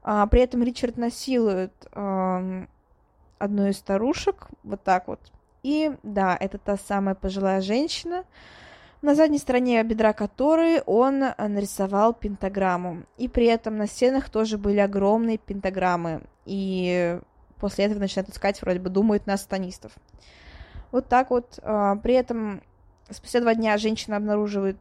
[0.04, 5.20] А, при этом Ричард насилует одну из старушек, вот так вот.
[5.64, 8.26] И да, это та самая пожилая женщина,
[9.02, 13.04] на задней стороне бедра которой он нарисовал пентаграмму.
[13.18, 16.24] И при этом на стенах тоже были огромные пентаграммы.
[16.46, 17.20] И
[17.60, 19.94] после этого начинают искать, вроде бы думают, на станистов.
[20.92, 21.60] Вот так вот.
[21.62, 22.62] А, при этом
[23.12, 24.78] Спустя два дня женщина обнаруживает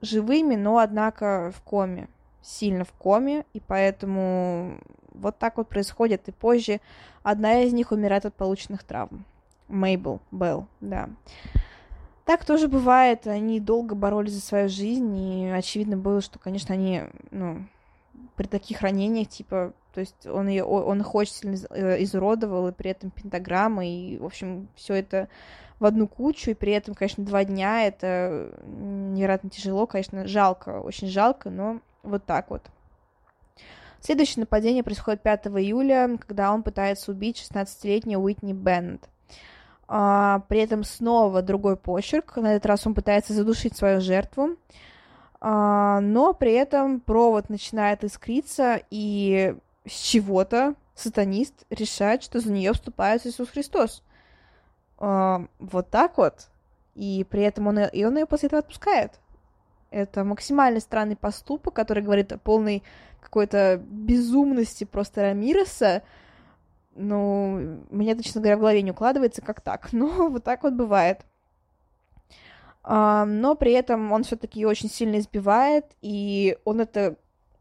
[0.00, 2.08] живыми, но, однако, в коме.
[2.42, 4.78] Сильно в коме, и поэтому
[5.12, 6.26] вот так вот происходит.
[6.28, 6.80] И позже
[7.22, 9.26] одна из них умирает от полученных травм.
[9.68, 11.10] Мейбл Белл, да.
[12.30, 13.26] Так тоже бывает.
[13.26, 17.66] Они долго боролись за свою жизнь, и очевидно было, что, конечно, они, ну,
[18.36, 22.72] при таких ранениях, типа, то есть он ее, он их очень сильно э, изуродовал, и
[22.72, 25.28] при этом пентаграмма, и, в общем, все это
[25.80, 31.08] в одну кучу, и при этом, конечно, два дня это невероятно тяжело, конечно, жалко, очень
[31.08, 32.62] жалко, но вот так вот.
[33.98, 39.08] Следующее нападение происходит 5 июля, когда он пытается убить 16-летнюю Уитни Беннет.
[39.92, 44.50] А, при этом снова другой почерк, на этот раз он пытается задушить свою жертву,
[45.40, 52.72] а, но при этом провод начинает искриться, и с чего-то сатанист решает, что за нее
[52.72, 54.04] вступает Иисус Христос.
[54.98, 56.50] А, вот так вот.
[56.94, 59.18] И при этом он, и он ее после этого отпускает.
[59.90, 62.84] Это максимально странный поступок, который говорит о полной
[63.20, 66.04] какой-то безумности просто Рамиреса.
[66.94, 69.88] Ну, мне, честно говоря, в голове не укладывается, как так.
[69.92, 71.24] Но вот так вот бывает.
[72.82, 77.16] А, но при этом он все-таки очень сильно избивает, и он это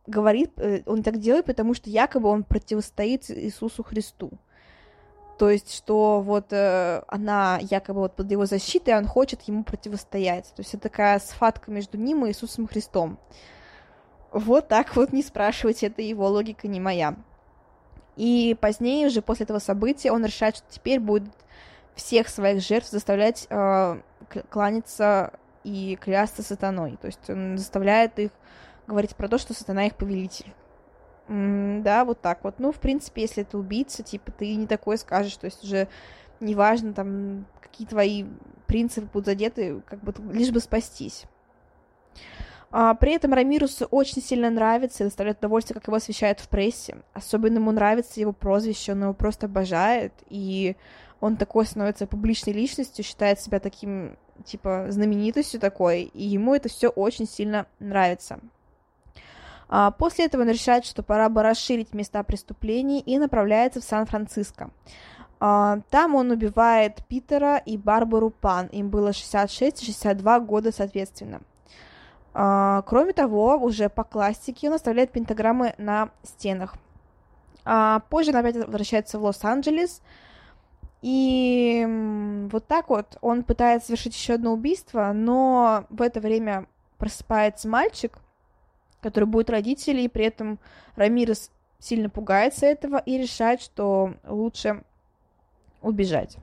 [0.08, 4.32] говорит, э, он так делает, потому что якобы он противостоит Иисусу Христу.
[5.38, 10.54] То есть, что вот э, она якобы вот под его защитой, он хочет ему противостоять.
[10.56, 13.20] То есть, это такая схватка между ним и Иисусом Христом.
[14.32, 17.15] Вот так вот не спрашивайте, это его логика, не моя.
[18.20, 21.32] И позднее уже после этого события он решает, что теперь будет
[21.96, 24.02] всех своих жертв заставлять э,
[24.50, 25.32] кланяться
[25.64, 26.98] и клясться сатаной.
[26.98, 28.32] То есть он заставляет их
[28.88, 30.54] говорить про то, что сатана их повелитель.
[31.30, 32.56] М да, вот так вот.
[32.60, 35.88] Ну, в принципе, если это убийца, типа, ты не такое скажешь, то есть уже
[36.42, 38.26] неважно, там, какие твои
[38.68, 41.24] принципы будут задеты, как бы, лишь бы спастись.
[42.72, 46.98] А, при этом Рамирусу очень сильно нравится и доставляет удовольствие, как его освещают в прессе.
[47.14, 50.76] Особенно ему нравится его прозвище, он его просто обожает, и
[51.20, 56.90] он такой становится публичной личностью, считает себя таким, типа, знаменитостью такой, и ему это все
[56.90, 58.40] очень сильно нравится.
[59.68, 64.72] А после этого он решает, что пора бы расширить места преступлений и направляется в Сан-Франциско.
[65.40, 71.42] А, там он убивает Питера и Барбару Пан, им было 66 и 62 года соответственно.
[72.34, 76.76] А, кроме того, уже по классике он оставляет пентаграммы на стенах.
[78.10, 80.02] Позже он опять возвращается в Лос-Анджелес,
[81.02, 81.86] и
[82.52, 88.18] вот так вот он пытается совершить еще одно убийство, но в это время просыпается мальчик,
[89.02, 90.60] который будет родителей, и при этом
[90.96, 94.84] Рамирес сильно пугается этого и решает, что лучше
[95.82, 96.38] убежать.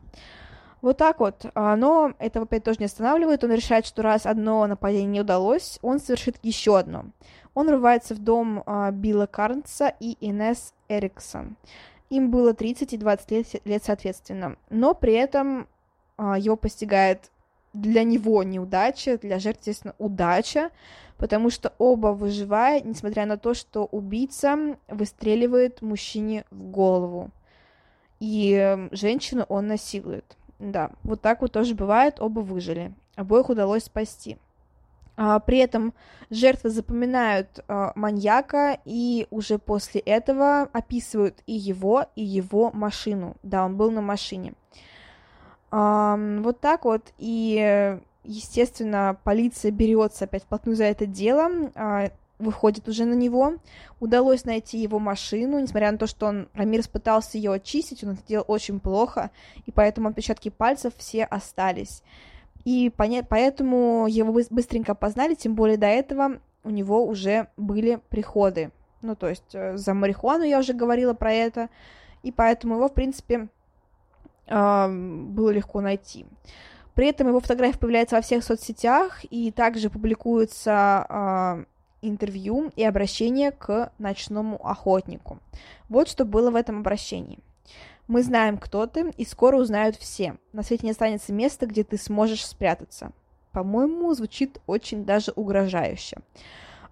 [0.82, 1.46] Вот так вот.
[1.54, 3.44] А, но этого опять тоже не останавливает.
[3.44, 7.06] Он решает, что раз одно нападение не удалось, он совершит еще одно.
[7.54, 11.56] Он врывается в дом а, Билла Карнса и Инес Эриксон.
[12.10, 14.56] Им было 30 и 20 лет, лет соответственно.
[14.70, 15.66] Но при этом
[16.16, 17.30] а, его постигает
[17.72, 20.70] для него неудача, для жертв, естественно, удача,
[21.18, 27.30] потому что оба выживают, несмотря на то, что убийца выстреливает мужчине в голову.
[28.18, 30.36] И эм, женщину он насилует.
[30.58, 32.94] Да, вот так вот тоже бывает, оба выжили.
[33.14, 34.38] Обоих удалось спасти.
[35.16, 35.94] А, при этом
[36.30, 43.36] жертвы запоминают а, маньяка и уже после этого описывают и его, и его машину.
[43.42, 44.54] Да, он был на машине.
[45.70, 47.12] Вот так вот.
[47.18, 53.54] И, естественно, полиция берется опять вплотную за это дело, а, выходит уже на него.
[54.00, 58.22] Удалось найти его машину, несмотря на то, что он, Рамирс пытался ее очистить, он это
[58.26, 59.30] делал очень плохо,
[59.64, 62.02] и поэтому отпечатки пальцев все остались
[62.66, 68.72] и поэтому его быстренько познали, тем более до этого у него уже были приходы.
[69.02, 71.68] Ну, то есть э, за марихуану я уже говорила про это,
[72.24, 73.48] и поэтому его, в принципе,
[74.48, 76.26] было легко найти.
[76.94, 81.66] При этом его фотография появляется во всех соцсетях, и также публикуется
[82.08, 85.38] интервью и обращение к ночному охотнику.
[85.88, 87.38] Вот что было в этом обращении.
[88.08, 90.36] Мы знаем, кто ты, и скоро узнают все.
[90.52, 93.10] На свете не останется места, где ты сможешь спрятаться.
[93.52, 96.18] По-моему, звучит очень даже угрожающе.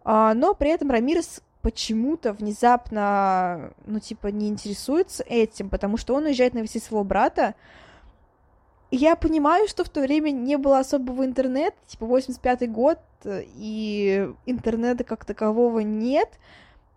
[0.02, 6.24] А, но при этом Рамирес почему-то внезапно, ну, типа, не интересуется этим, потому что он
[6.24, 7.54] уезжает навестить своего брата.
[8.96, 15.02] Я понимаю, что в то время не было особого интернета, типа, 85-й год, и интернета
[15.02, 16.28] как такового нет,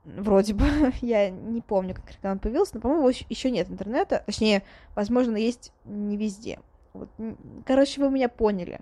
[0.06, 0.66] вроде бы,
[1.02, 4.62] я не помню, как он появился, но, по-моему, еще нет интернета, точнее,
[4.93, 6.60] возможно, есть не везде.
[6.93, 7.10] Вот.
[7.66, 8.80] Короче, вы меня поняли.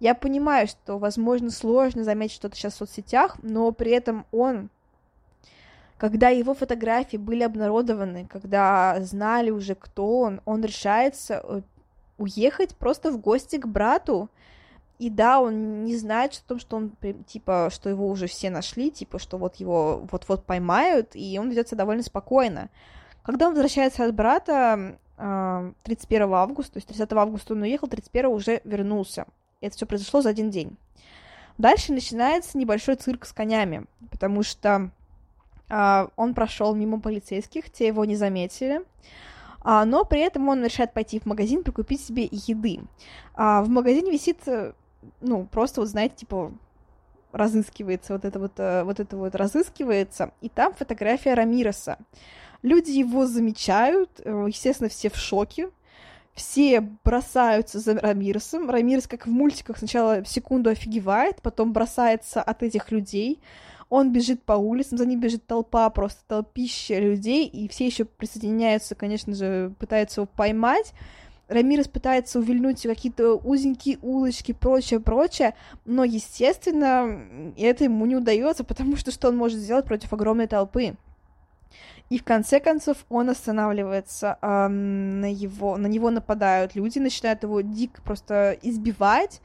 [0.00, 4.70] Я понимаю, что, возможно, сложно заметить что-то сейчас в соцсетях, но при этом он,
[5.98, 11.60] когда его фотографии были обнародованы, когда знали уже, кто он, он решается э,
[12.18, 14.30] уехать просто в гости к брату,
[14.98, 16.92] и да, он не знает о том, что он,
[17.26, 21.74] типа, что его уже все нашли, типа, что вот его вот-вот поймают, и он ведется
[21.74, 22.70] довольно спокойно.
[23.22, 28.26] Когда он возвращается от брата 31 а, августа, то есть 30 августа он уехал, 31
[28.26, 29.26] уже вернулся.
[29.60, 30.76] Это все произошло за один день.
[31.58, 34.90] Дальше начинается небольшой цирк с конями, потому что
[35.68, 38.82] а, он прошел мимо полицейских, те его не заметили.
[39.64, 42.80] А, но при этом он решает пойти в магазин, прикупить себе еды.
[43.34, 44.38] А, в магазине висит
[45.20, 46.52] ну, просто вот, знаете, типа,
[47.32, 51.98] разыскивается вот это вот, э, вот это вот разыскивается, и там фотография Рамироса.
[52.62, 55.70] Люди его замечают, э, естественно, все в шоке,
[56.34, 58.68] все бросаются за Рамиресом.
[58.70, 63.40] Рамирес, как в мультиках, сначала секунду офигевает, потом бросается от этих людей.
[63.90, 68.94] Он бежит по улицам, за ним бежит толпа, просто толпища людей, и все еще присоединяются,
[68.94, 70.92] конечно же, пытаются его поймать.
[71.48, 75.54] Рамирес пытается увильнуть какие-то узенькие улочки, прочее, прочее,
[75.84, 80.96] но, естественно, это ему не удается, потому что что он может сделать против огромной толпы?
[82.10, 87.60] И в конце концов он останавливается, эм, на, его, на него нападают люди, начинают его
[87.60, 89.40] дико просто избивать,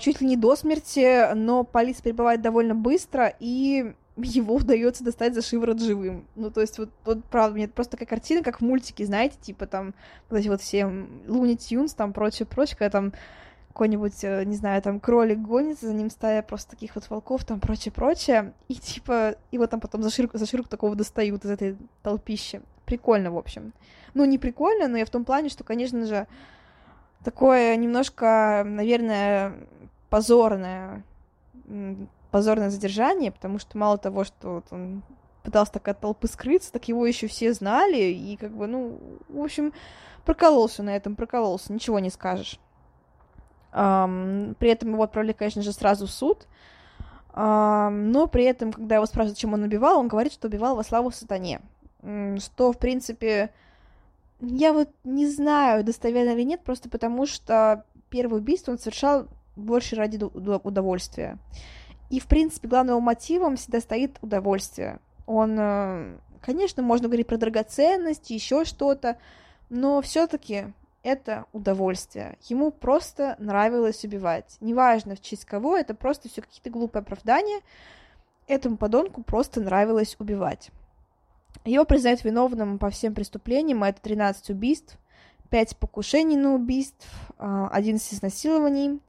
[0.00, 5.42] чуть ли не до смерти, но полиция прибывает довольно быстро, и его удается достать за
[5.42, 6.26] шиворот живым.
[6.34, 9.66] Ну, то есть, вот, вот правда, мне просто такая картина, как в мультике, знаете, типа
[9.66, 9.94] там,
[10.28, 10.86] вот эти вот все
[11.26, 13.12] Луни Тюнс, там, прочее, прочее, когда там
[13.68, 17.60] какой-нибудь, э, не знаю, там кролик гонится, за ним стая просто таких вот волков, там
[17.60, 22.60] прочее-прочее, и типа его там потом за ширку, за ширку такого достают из этой толпищи.
[22.86, 23.72] Прикольно, в общем.
[24.14, 26.26] Ну, не прикольно, но я в том плане, что, конечно же,
[27.24, 29.54] такое немножко, наверное,
[30.10, 31.02] позорное,
[32.30, 35.02] позорное задержание, потому что мало того, что вот он
[35.42, 38.98] пытался так от толпы скрыться, так его еще все знали, и как бы, ну,
[39.28, 39.72] в общем,
[40.24, 42.60] прокололся на этом, прокололся, ничего не скажешь.
[43.72, 46.46] Um, при этом его отправили, конечно же, сразу в суд.
[47.32, 50.82] Um, но при этом, когда его спрашивают, чем он убивал, он говорит, что убивал во
[50.82, 51.60] славу сатане.
[52.38, 53.50] Что, в принципе,
[54.40, 59.96] я вот не знаю, достоверно или нет, просто потому что первое убийство он совершал больше
[59.96, 61.38] ради удовольствия.
[62.10, 65.00] И, в принципе, главным мотивом всегда стоит удовольствие.
[65.26, 69.18] Он, э, конечно, можно говорить про драгоценности, еще что-то,
[69.68, 70.72] но все-таки
[71.02, 72.38] это удовольствие.
[72.48, 74.56] Ему просто нравилось убивать.
[74.60, 77.60] Неважно, в честь кого, это просто все какие-то глупые оправдания.
[78.46, 80.70] Этому подонку просто нравилось убивать.
[81.64, 84.98] Его признают виновным по всем преступлениям, это 13 убийств,
[85.50, 87.06] 5 покушений на убийств,
[87.38, 89.00] 11 изнасилований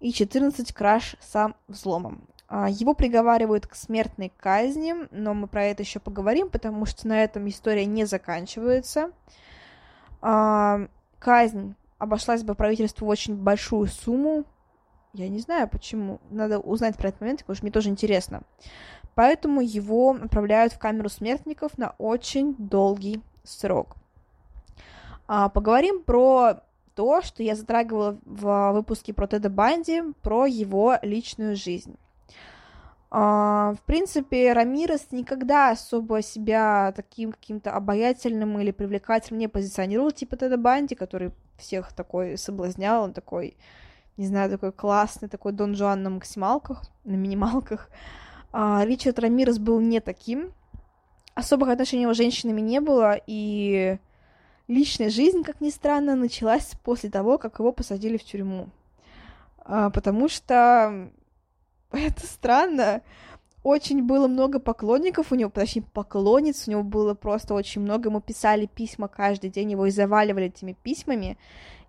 [0.00, 2.26] и 14 краж сам взломом.
[2.52, 7.22] А, его приговаривают к смертной казни, но мы про это еще поговорим, потому что на
[7.22, 9.12] этом история не заканчивается.
[10.20, 10.88] А,
[11.20, 14.44] казнь обошлась бы правительству в очень большую сумму.
[15.12, 16.20] Я не знаю, почему.
[16.30, 18.42] Надо узнать про этот момент, потому что мне тоже интересно.
[19.14, 23.96] Поэтому его отправляют в камеру смертников на очень долгий срок.
[25.26, 26.60] А, поговорим про
[26.94, 31.96] то, что я затрагивала в выпуске про Теда Банди, про его личную жизнь.
[33.12, 40.36] Uh, в принципе, Рамирес никогда особо себя таким каким-то обаятельным или привлекательным не позиционировал, типа
[40.36, 43.56] Теда Банди, который всех такой соблазнял, он такой,
[44.16, 47.88] не знаю, такой классный, такой Дон Жуан на максималках, на минималках.
[48.52, 50.52] Uh, Ричард Рамирес был не таким,
[51.34, 53.98] особых отношений у женщинами не было, и
[54.66, 58.68] личная жизнь, как ни странно, началась после того, как его посадили в тюрьму.
[59.64, 61.10] Uh, потому что
[61.92, 63.02] это странно.
[63.62, 68.08] Очень было много поклонников у него, точнее, поклонниц у него было просто очень много.
[68.08, 71.36] Ему писали письма каждый день, его и заваливали этими письмами.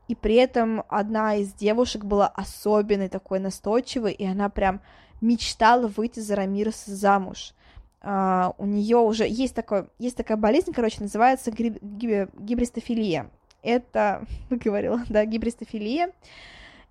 [0.10, 4.82] И при этом одна из девушек была особенной такой настойчивой, и она прям
[5.22, 7.54] мечтала выйти за Рамиреса замуж.
[8.02, 13.30] Uh, у нее уже есть, такой, есть такая болезнь, короче, называется гиб, гиб, гибристофилия.
[13.62, 16.12] Это, говорила, да, гибристофилия.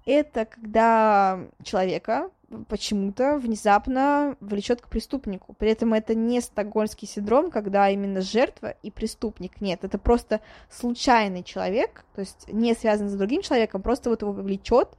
[0.07, 2.31] Это когда человека
[2.68, 5.55] почему-то внезапно влечет к преступнику.
[5.55, 9.61] При этом это не стокгольмский синдром, когда именно жертва и преступник.
[9.61, 14.33] Нет, это просто случайный человек, то есть не связан с другим человеком, просто вот его
[14.33, 14.97] влечет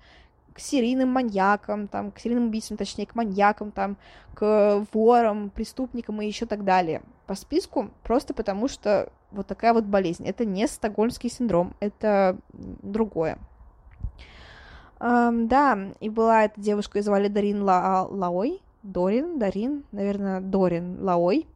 [0.54, 3.97] к серийным маньякам, там, к серийным убийцам, точнее, к маньякам, там,
[4.34, 7.02] к ворам, преступникам и еще так далее.
[7.28, 10.28] По списку, просто потому что вот такая вот болезнь.
[10.28, 13.38] Это не стокгольмский синдром, это другое.
[14.99, 18.62] Um, да, и была эта девушка, ее звали Дарин Ла Лаой.
[18.84, 21.47] Дорин, Дарин, наверное, Дорин Лаой.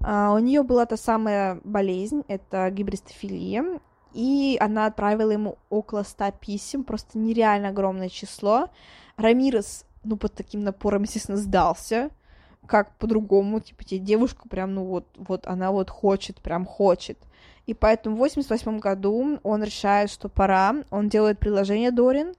[0.00, 3.80] Uh, у нее была та самая болезнь, это гибристофилия,
[4.12, 8.68] и она отправила ему около ста писем, просто нереально огромное число.
[9.16, 12.10] Рамирес, ну, под таким напором, естественно, сдался,
[12.66, 17.18] как по-другому, типа, тебе девушка прям, ну, вот, вот она вот хочет, прям хочет.
[17.66, 22.34] И поэтому в 88 году он решает, что пора, он делает предложение Дорин,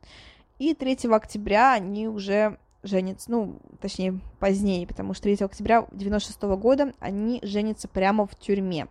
[0.59, 6.93] и 3 октября они уже женятся, ну, точнее, позднее, потому что 3 октября 96 года
[6.99, 8.87] они женятся прямо в тюрьме.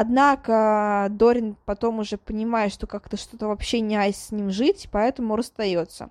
[0.00, 5.34] Однако Дорин потом уже понимает, что как-то что-то вообще не ice с ним жить, поэтому
[5.34, 6.10] расстается.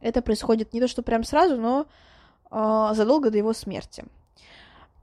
[0.00, 1.86] Это происходит не то, что прям сразу, но
[2.50, 4.06] э, задолго до его смерти.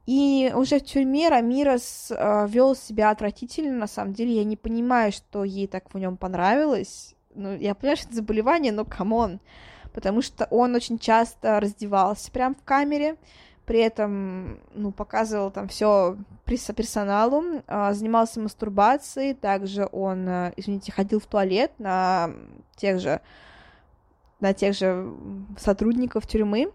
[0.08, 4.38] И уже в тюрьме Рамирос э, вел себя отвратительно, на самом деле.
[4.38, 7.14] Я не понимаю, что ей так в нем понравилось.
[7.36, 9.40] Ну, я понимаю, что это заболевание, но come on.
[9.94, 13.18] Потому что он очень часто раздевался прямо в камере,
[13.66, 21.20] при этом, ну, показывал там все персоналу, э, занимался мастурбацией, также он, э, извините, ходил
[21.20, 22.32] в туалет на
[22.76, 23.22] тех же,
[24.40, 25.14] на тех же
[25.58, 26.72] сотрудников тюрьмы,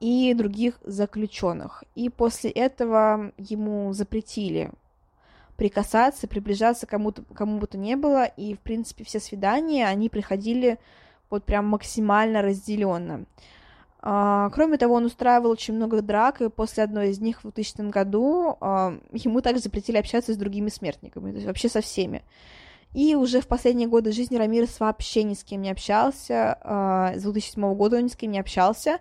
[0.00, 1.84] и других заключенных.
[1.94, 4.72] И после этого ему запретили
[5.56, 10.78] прикасаться, приближаться кому-то, кому бы то ни было, и, в принципе, все свидания, они приходили
[11.28, 13.26] вот прям максимально разделенно.
[14.02, 17.90] А, кроме того, он устраивал очень много драк, и после одной из них в 2000
[17.90, 22.22] году а, ему также запретили общаться с другими смертниками, то есть вообще со всеми.
[22.94, 27.22] И уже в последние годы жизни Рамирес вообще ни с кем не общался, а, с
[27.22, 29.00] 2007 года он ни с кем не общался,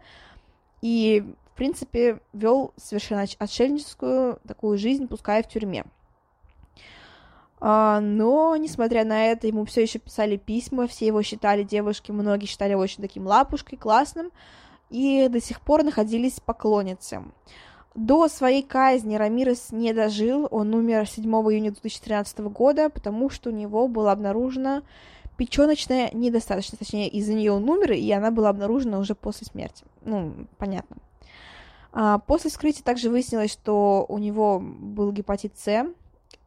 [0.82, 1.24] и,
[1.54, 5.86] в принципе, вел совершенно отшельническую такую жизнь, пускай в тюрьме.
[7.62, 12.72] Но, несмотря на это, ему все еще писали письма, все его считали девушки, многие считали
[12.72, 14.32] его очень таким лапушкой, классным,
[14.90, 17.24] и до сих пор находились поклонницы.
[17.96, 23.54] До своей казни Рамирес не дожил, он умер 7 июня 2013 года, потому что у
[23.54, 24.84] него было обнаружено
[25.38, 29.86] печеночная недостаточность, точнее, из-за нее он умер, и она была обнаружена уже после смерти.
[30.04, 30.98] Ну, понятно.
[31.92, 35.88] А, после вскрытия также выяснилось, что у него был гепатит С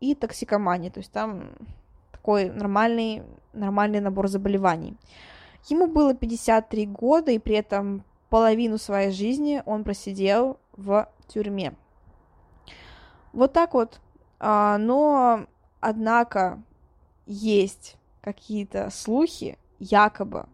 [0.01, 1.51] и токсикомания, то есть там
[2.13, 3.23] такой нормальный,
[3.53, 4.95] нормальный набор заболеваний.
[5.69, 11.75] Ему было 53 года, и при этом половину своей жизни он просидел в тюрьме.
[13.35, 14.01] Вот так вот.
[14.41, 15.45] А, но,
[15.81, 16.63] однако,
[17.27, 20.47] есть какие-то слухи, якобы,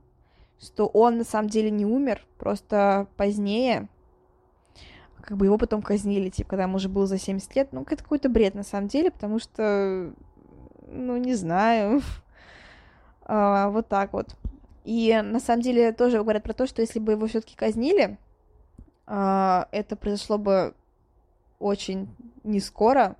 [0.60, 3.88] что он на самом деле не умер, просто позднее,
[5.22, 7.68] как бы его потом казнили, типа, когда ему уже было за 70 лет.
[7.70, 10.12] Ну, это какой-то бред на самом деле, потому что,
[10.88, 12.02] ну, не знаю.
[13.22, 14.34] а, вот так вот.
[14.88, 18.16] И на самом деле тоже говорят про то, что если бы его все-таки казнили,
[19.06, 20.74] а, это произошло бы
[21.58, 22.08] очень
[22.42, 23.16] не скоро,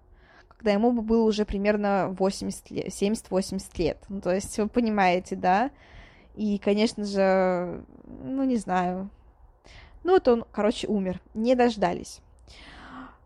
[0.48, 3.98] когда ему бы было уже примерно 80 лет, 70-80 лет.
[4.08, 5.70] Ну, то есть вы понимаете, да?
[6.36, 9.10] И, конечно же, ну, не знаю.
[10.04, 11.20] Ну, вот он, короче, умер.
[11.34, 12.22] Не дождались.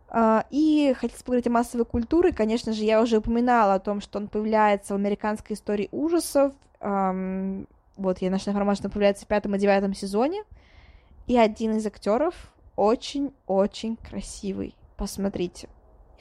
[0.09, 2.33] Uh, и хотелось поговорить о массовой культуре.
[2.33, 6.53] Конечно же, я уже упоминала о том, что он появляется в американской истории ужасов.
[8.03, 10.45] Вот, я нашла информацию, что появляется в пятом и девятом сезоне.
[11.27, 14.75] И один из актеров очень-очень красивый.
[14.97, 15.69] Посмотрите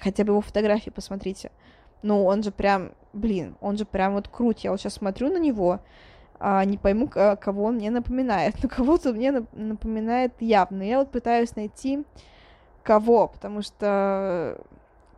[0.01, 1.51] хотя бы его фотографии посмотрите.
[2.01, 4.59] Ну, он же прям, блин, он же прям вот крут.
[4.59, 5.79] Я вот сейчас смотрю на него,
[6.39, 8.55] а, не пойму, кого он мне напоминает.
[8.63, 10.81] Но кого-то мне напоминает явно.
[10.81, 12.03] Я вот пытаюсь найти
[12.83, 14.59] кого, потому что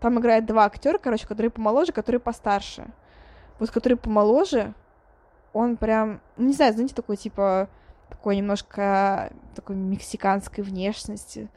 [0.02, 2.88] там играет два актера, короче, которые помоложе, которые постарше.
[3.60, 4.74] Вот который помоложе,
[5.54, 7.70] он прям, ну, не знаю, знаете, такой, типа,
[8.10, 11.50] такой немножко такой мексиканской внешности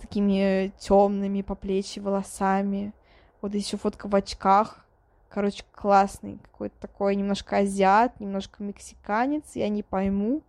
[0.00, 2.92] такими темными по плечи волосами.
[3.40, 4.84] Вот еще фотка в очках.
[5.28, 6.38] Короче, классный.
[6.50, 9.44] Какой-то такой немножко азиат, немножко мексиканец.
[9.54, 10.42] Я не пойму,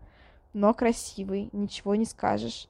[0.53, 1.49] но красивый.
[1.51, 2.67] Ничего не скажешь.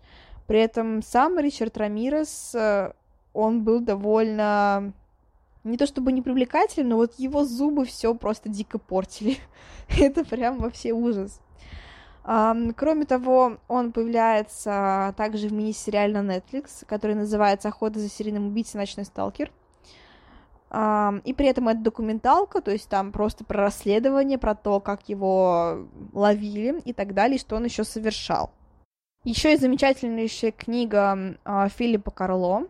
[0.47, 2.91] При этом сам Ричард Рамирес, э,
[3.33, 4.91] он был довольно
[5.63, 9.37] не то чтобы не привлекательный, но вот его зубы все просто дико портили.
[9.99, 11.39] Это прям вообще ужас.
[12.23, 18.79] Кроме того, он появляется также в мини-сериале на Netflix, который называется «Охота за серийным убийцей.
[18.79, 19.51] Ночной сталкер».
[20.71, 25.87] И при этом это документалка, то есть там просто про расследование, про то, как его
[26.13, 28.51] ловили и так далее, и что он еще совершал.
[29.25, 32.67] Еще есть замечательнейшая книга а, Филиппа Карло,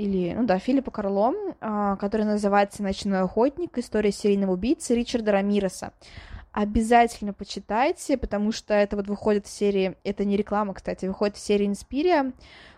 [0.00, 3.76] или, ну да, Филиппа Карло, а, которая называется «Ночной охотник.
[3.76, 5.92] История серийного убийцы Ричарда Рамиреса»
[6.52, 11.38] обязательно почитайте, потому что это вот выходит в серии, это не реклама, кстати, выходит в
[11.38, 12.32] серии Инспирия,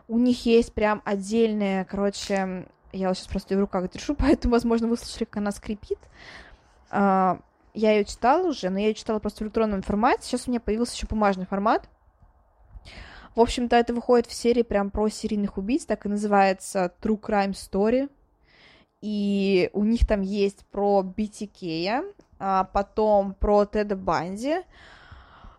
[0.09, 4.53] у них есть прям отдельная, короче, я вот сейчас просто ее в руках держу, поэтому,
[4.53, 5.99] возможно, вы слышали, как она скрипит.
[6.91, 7.39] А,
[7.73, 10.61] я ее читала уже, но я ее читала просто в электронном формате, сейчас у меня
[10.61, 11.89] появился еще бумажный формат.
[13.35, 17.53] В общем-то, это выходит в серии прям про серийных убийц, так и называется True Crime
[17.53, 18.11] Story.
[19.01, 22.05] И у них там есть про BTK,
[22.39, 24.57] а, потом про Теда Банди,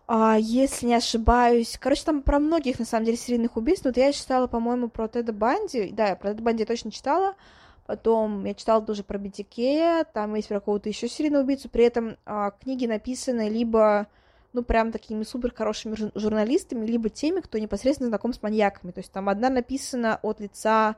[0.06, 4.12] а, если не ошибаюсь, короче, там про многих, на самом деле, серийных убийств, вот я
[4.12, 7.36] читала, по-моему, про Теда Банди, да, про Теда Банди я точно читала,
[7.86, 12.18] потом я читала тоже про BTK, там есть про какого-то еще серийного убийцу, при этом
[12.26, 14.06] а, книги написаны либо
[14.54, 18.92] ну, прям такими супер хорошими журналистами, либо теми, кто непосредственно знаком с маньяками.
[18.92, 20.94] То есть там одна написана от лица,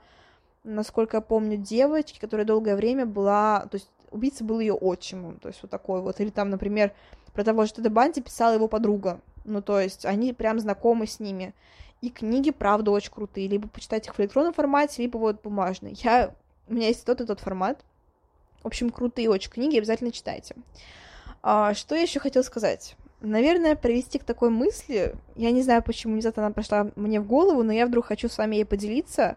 [0.63, 5.49] насколько я помню, девочки, которая долгое время была, то есть убийца был ее отчимом, то
[5.49, 6.21] есть вот такой вот.
[6.21, 6.93] Или там, например,
[7.33, 9.21] про того же Теда Банди писала его подруга.
[9.45, 11.55] Ну, то есть они прям знакомы с ними.
[12.03, 13.49] И книги, правда, очень крутые.
[13.49, 15.95] Либо почитать их в электронном формате, либо вот бумажные.
[15.97, 16.35] Я...
[16.69, 17.85] У меня есть тот и тот формат.
[18.63, 20.57] В общем, крутые очень книги, обязательно читайте.
[21.43, 22.97] А, что я еще хотела сказать?
[23.21, 27.63] Наверное, привести к такой мысли, я не знаю, почему внезапно она пришла мне в голову,
[27.63, 29.37] но я вдруг хочу с вами ей поделиться,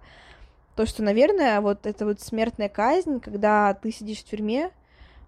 [0.76, 4.72] то, что, наверное, вот эта вот смертная казнь, когда ты сидишь в тюрьме,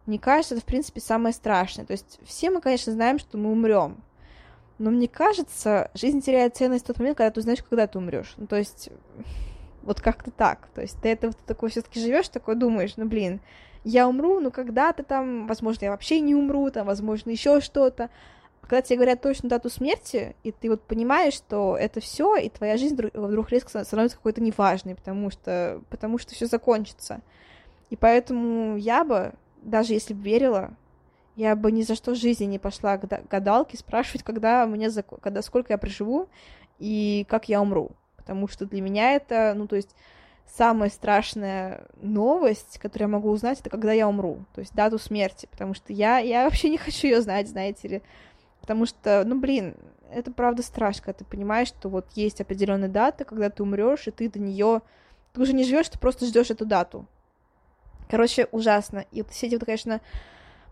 [0.05, 1.85] мне кажется, это, в принципе, самое страшное.
[1.85, 3.97] То есть все мы, конечно, знаем, что мы умрем.
[4.79, 8.33] Но мне кажется, жизнь теряет ценность в тот момент, когда ты знаешь, когда ты умрешь.
[8.37, 8.89] Ну, то есть,
[9.83, 10.67] вот как-то так.
[10.73, 13.41] То есть, ты это вот такой все-таки живешь, такой думаешь, ну блин,
[13.83, 18.09] я умру, ну когда-то там, возможно, я вообще не умру, там, возможно, еще что-то.
[18.71, 22.77] Когда тебе говорят точно дату смерти, и ты вот понимаешь, что это все, и твоя
[22.77, 27.19] жизнь вдруг, вдруг резко становится какой-то неважной, потому что, потому что все закончится.
[27.89, 30.73] И поэтому я бы, даже если бы верила,
[31.35, 34.89] я бы ни за что в жизни не пошла к гадалке спрашивать, когда мне,
[35.21, 36.29] когда, сколько я проживу
[36.79, 37.91] и как я умру.
[38.15, 39.93] Потому что для меня это, ну, то есть,
[40.47, 45.47] самая страшная новость, которую я могу узнать, это когда я умру, то есть дату смерти,
[45.51, 48.01] потому что я, я вообще не хочу ее знать, знаете ли,
[48.61, 49.75] потому что, ну, блин,
[50.11, 54.11] это правда страшно, когда ты понимаешь, что вот есть определенная дата, когда ты умрешь, и
[54.11, 54.81] ты до нее,
[55.33, 57.05] ты уже не живешь, ты просто ждешь эту дату.
[58.09, 59.05] Короче, ужасно.
[59.11, 60.01] И вот все эти вот, конечно,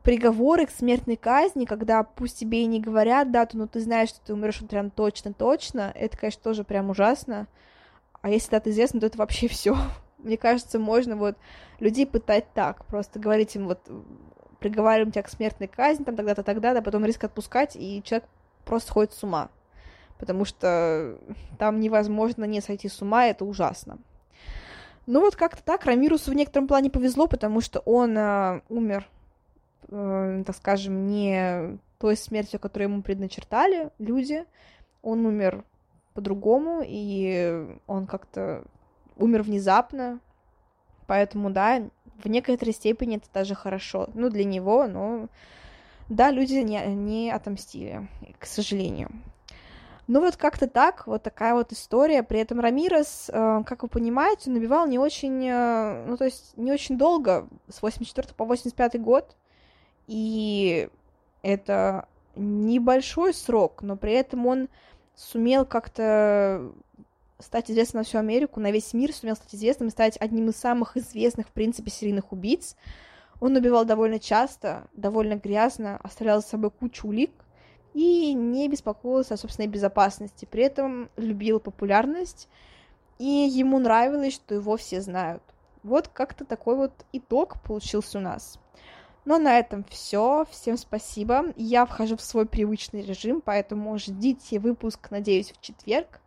[0.04, 4.20] приговоры к смертной казни, когда пусть тебе и не говорят дату, но ты знаешь, что
[4.26, 7.48] ты умрешь вот прям точно-точно, это, конечно, тоже прям ужасно.
[8.22, 9.78] А если дата известна, то это вообще все.
[10.18, 11.38] Мне кажется, можно вот
[11.80, 13.80] людей пытать так, просто говорить им вот
[14.60, 18.28] приговариваем тебя к смертной казни, там тогда-то, тогда-то, потом риск отпускать, и человек
[18.66, 19.50] просто сходит с ума.
[20.18, 21.18] Потому что
[21.58, 24.00] там невозможно не сойти с ума, это ужасно.
[25.06, 29.08] Ну вот как-то так, Рамирусу в некотором плане повезло, потому что он э, умер
[29.88, 34.46] э, так скажем, не той смертью, которую ему предначертали люди.
[35.02, 35.64] Он умер
[36.14, 38.64] по-другому, и он как-то
[39.18, 40.20] умер внезапно.
[41.08, 41.90] Поэтому, да,
[42.24, 44.10] в некоторой степени это даже хорошо.
[44.14, 45.28] Ну, для него, но
[46.10, 48.08] да, люди не, не отомстили,
[48.40, 49.10] к сожалению.
[50.08, 52.24] Ну вот как-то так, вот такая вот история.
[52.24, 56.72] При этом Рамирес, э, как вы понимаете, набивал не очень, э, ну то есть не
[56.72, 59.36] очень долго, с 84 по 85 год.
[60.08, 60.90] И
[61.44, 64.68] это небольшой срок, но при этом он
[65.16, 66.72] сумел как-то
[67.40, 70.56] стать известным на всю Америку, на весь мир, сумел стать известным и стать одним из
[70.58, 72.76] самых известных, в принципе, серийных убийц.
[73.40, 77.32] Он убивал довольно часто, довольно грязно, оставлял за собой кучу улик
[77.94, 80.46] и не беспокоился о собственной безопасности.
[80.46, 82.50] При этом любил популярность,
[83.18, 85.44] и ему нравилось, что его все знают.
[85.84, 88.60] Вот как-то такой вот итог получился у нас.
[89.26, 90.46] Но на этом все.
[90.50, 91.54] Всем спасибо.
[91.56, 96.20] Я вхожу в свой привычный режим, поэтому ждите выпуск, надеюсь, в четверг.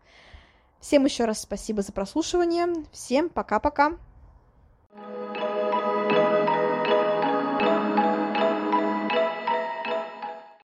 [0.83, 2.67] Всем еще раз спасибо за прослушивание.
[2.91, 3.93] Всем пока-пока.
[4.95, 5.62] thank you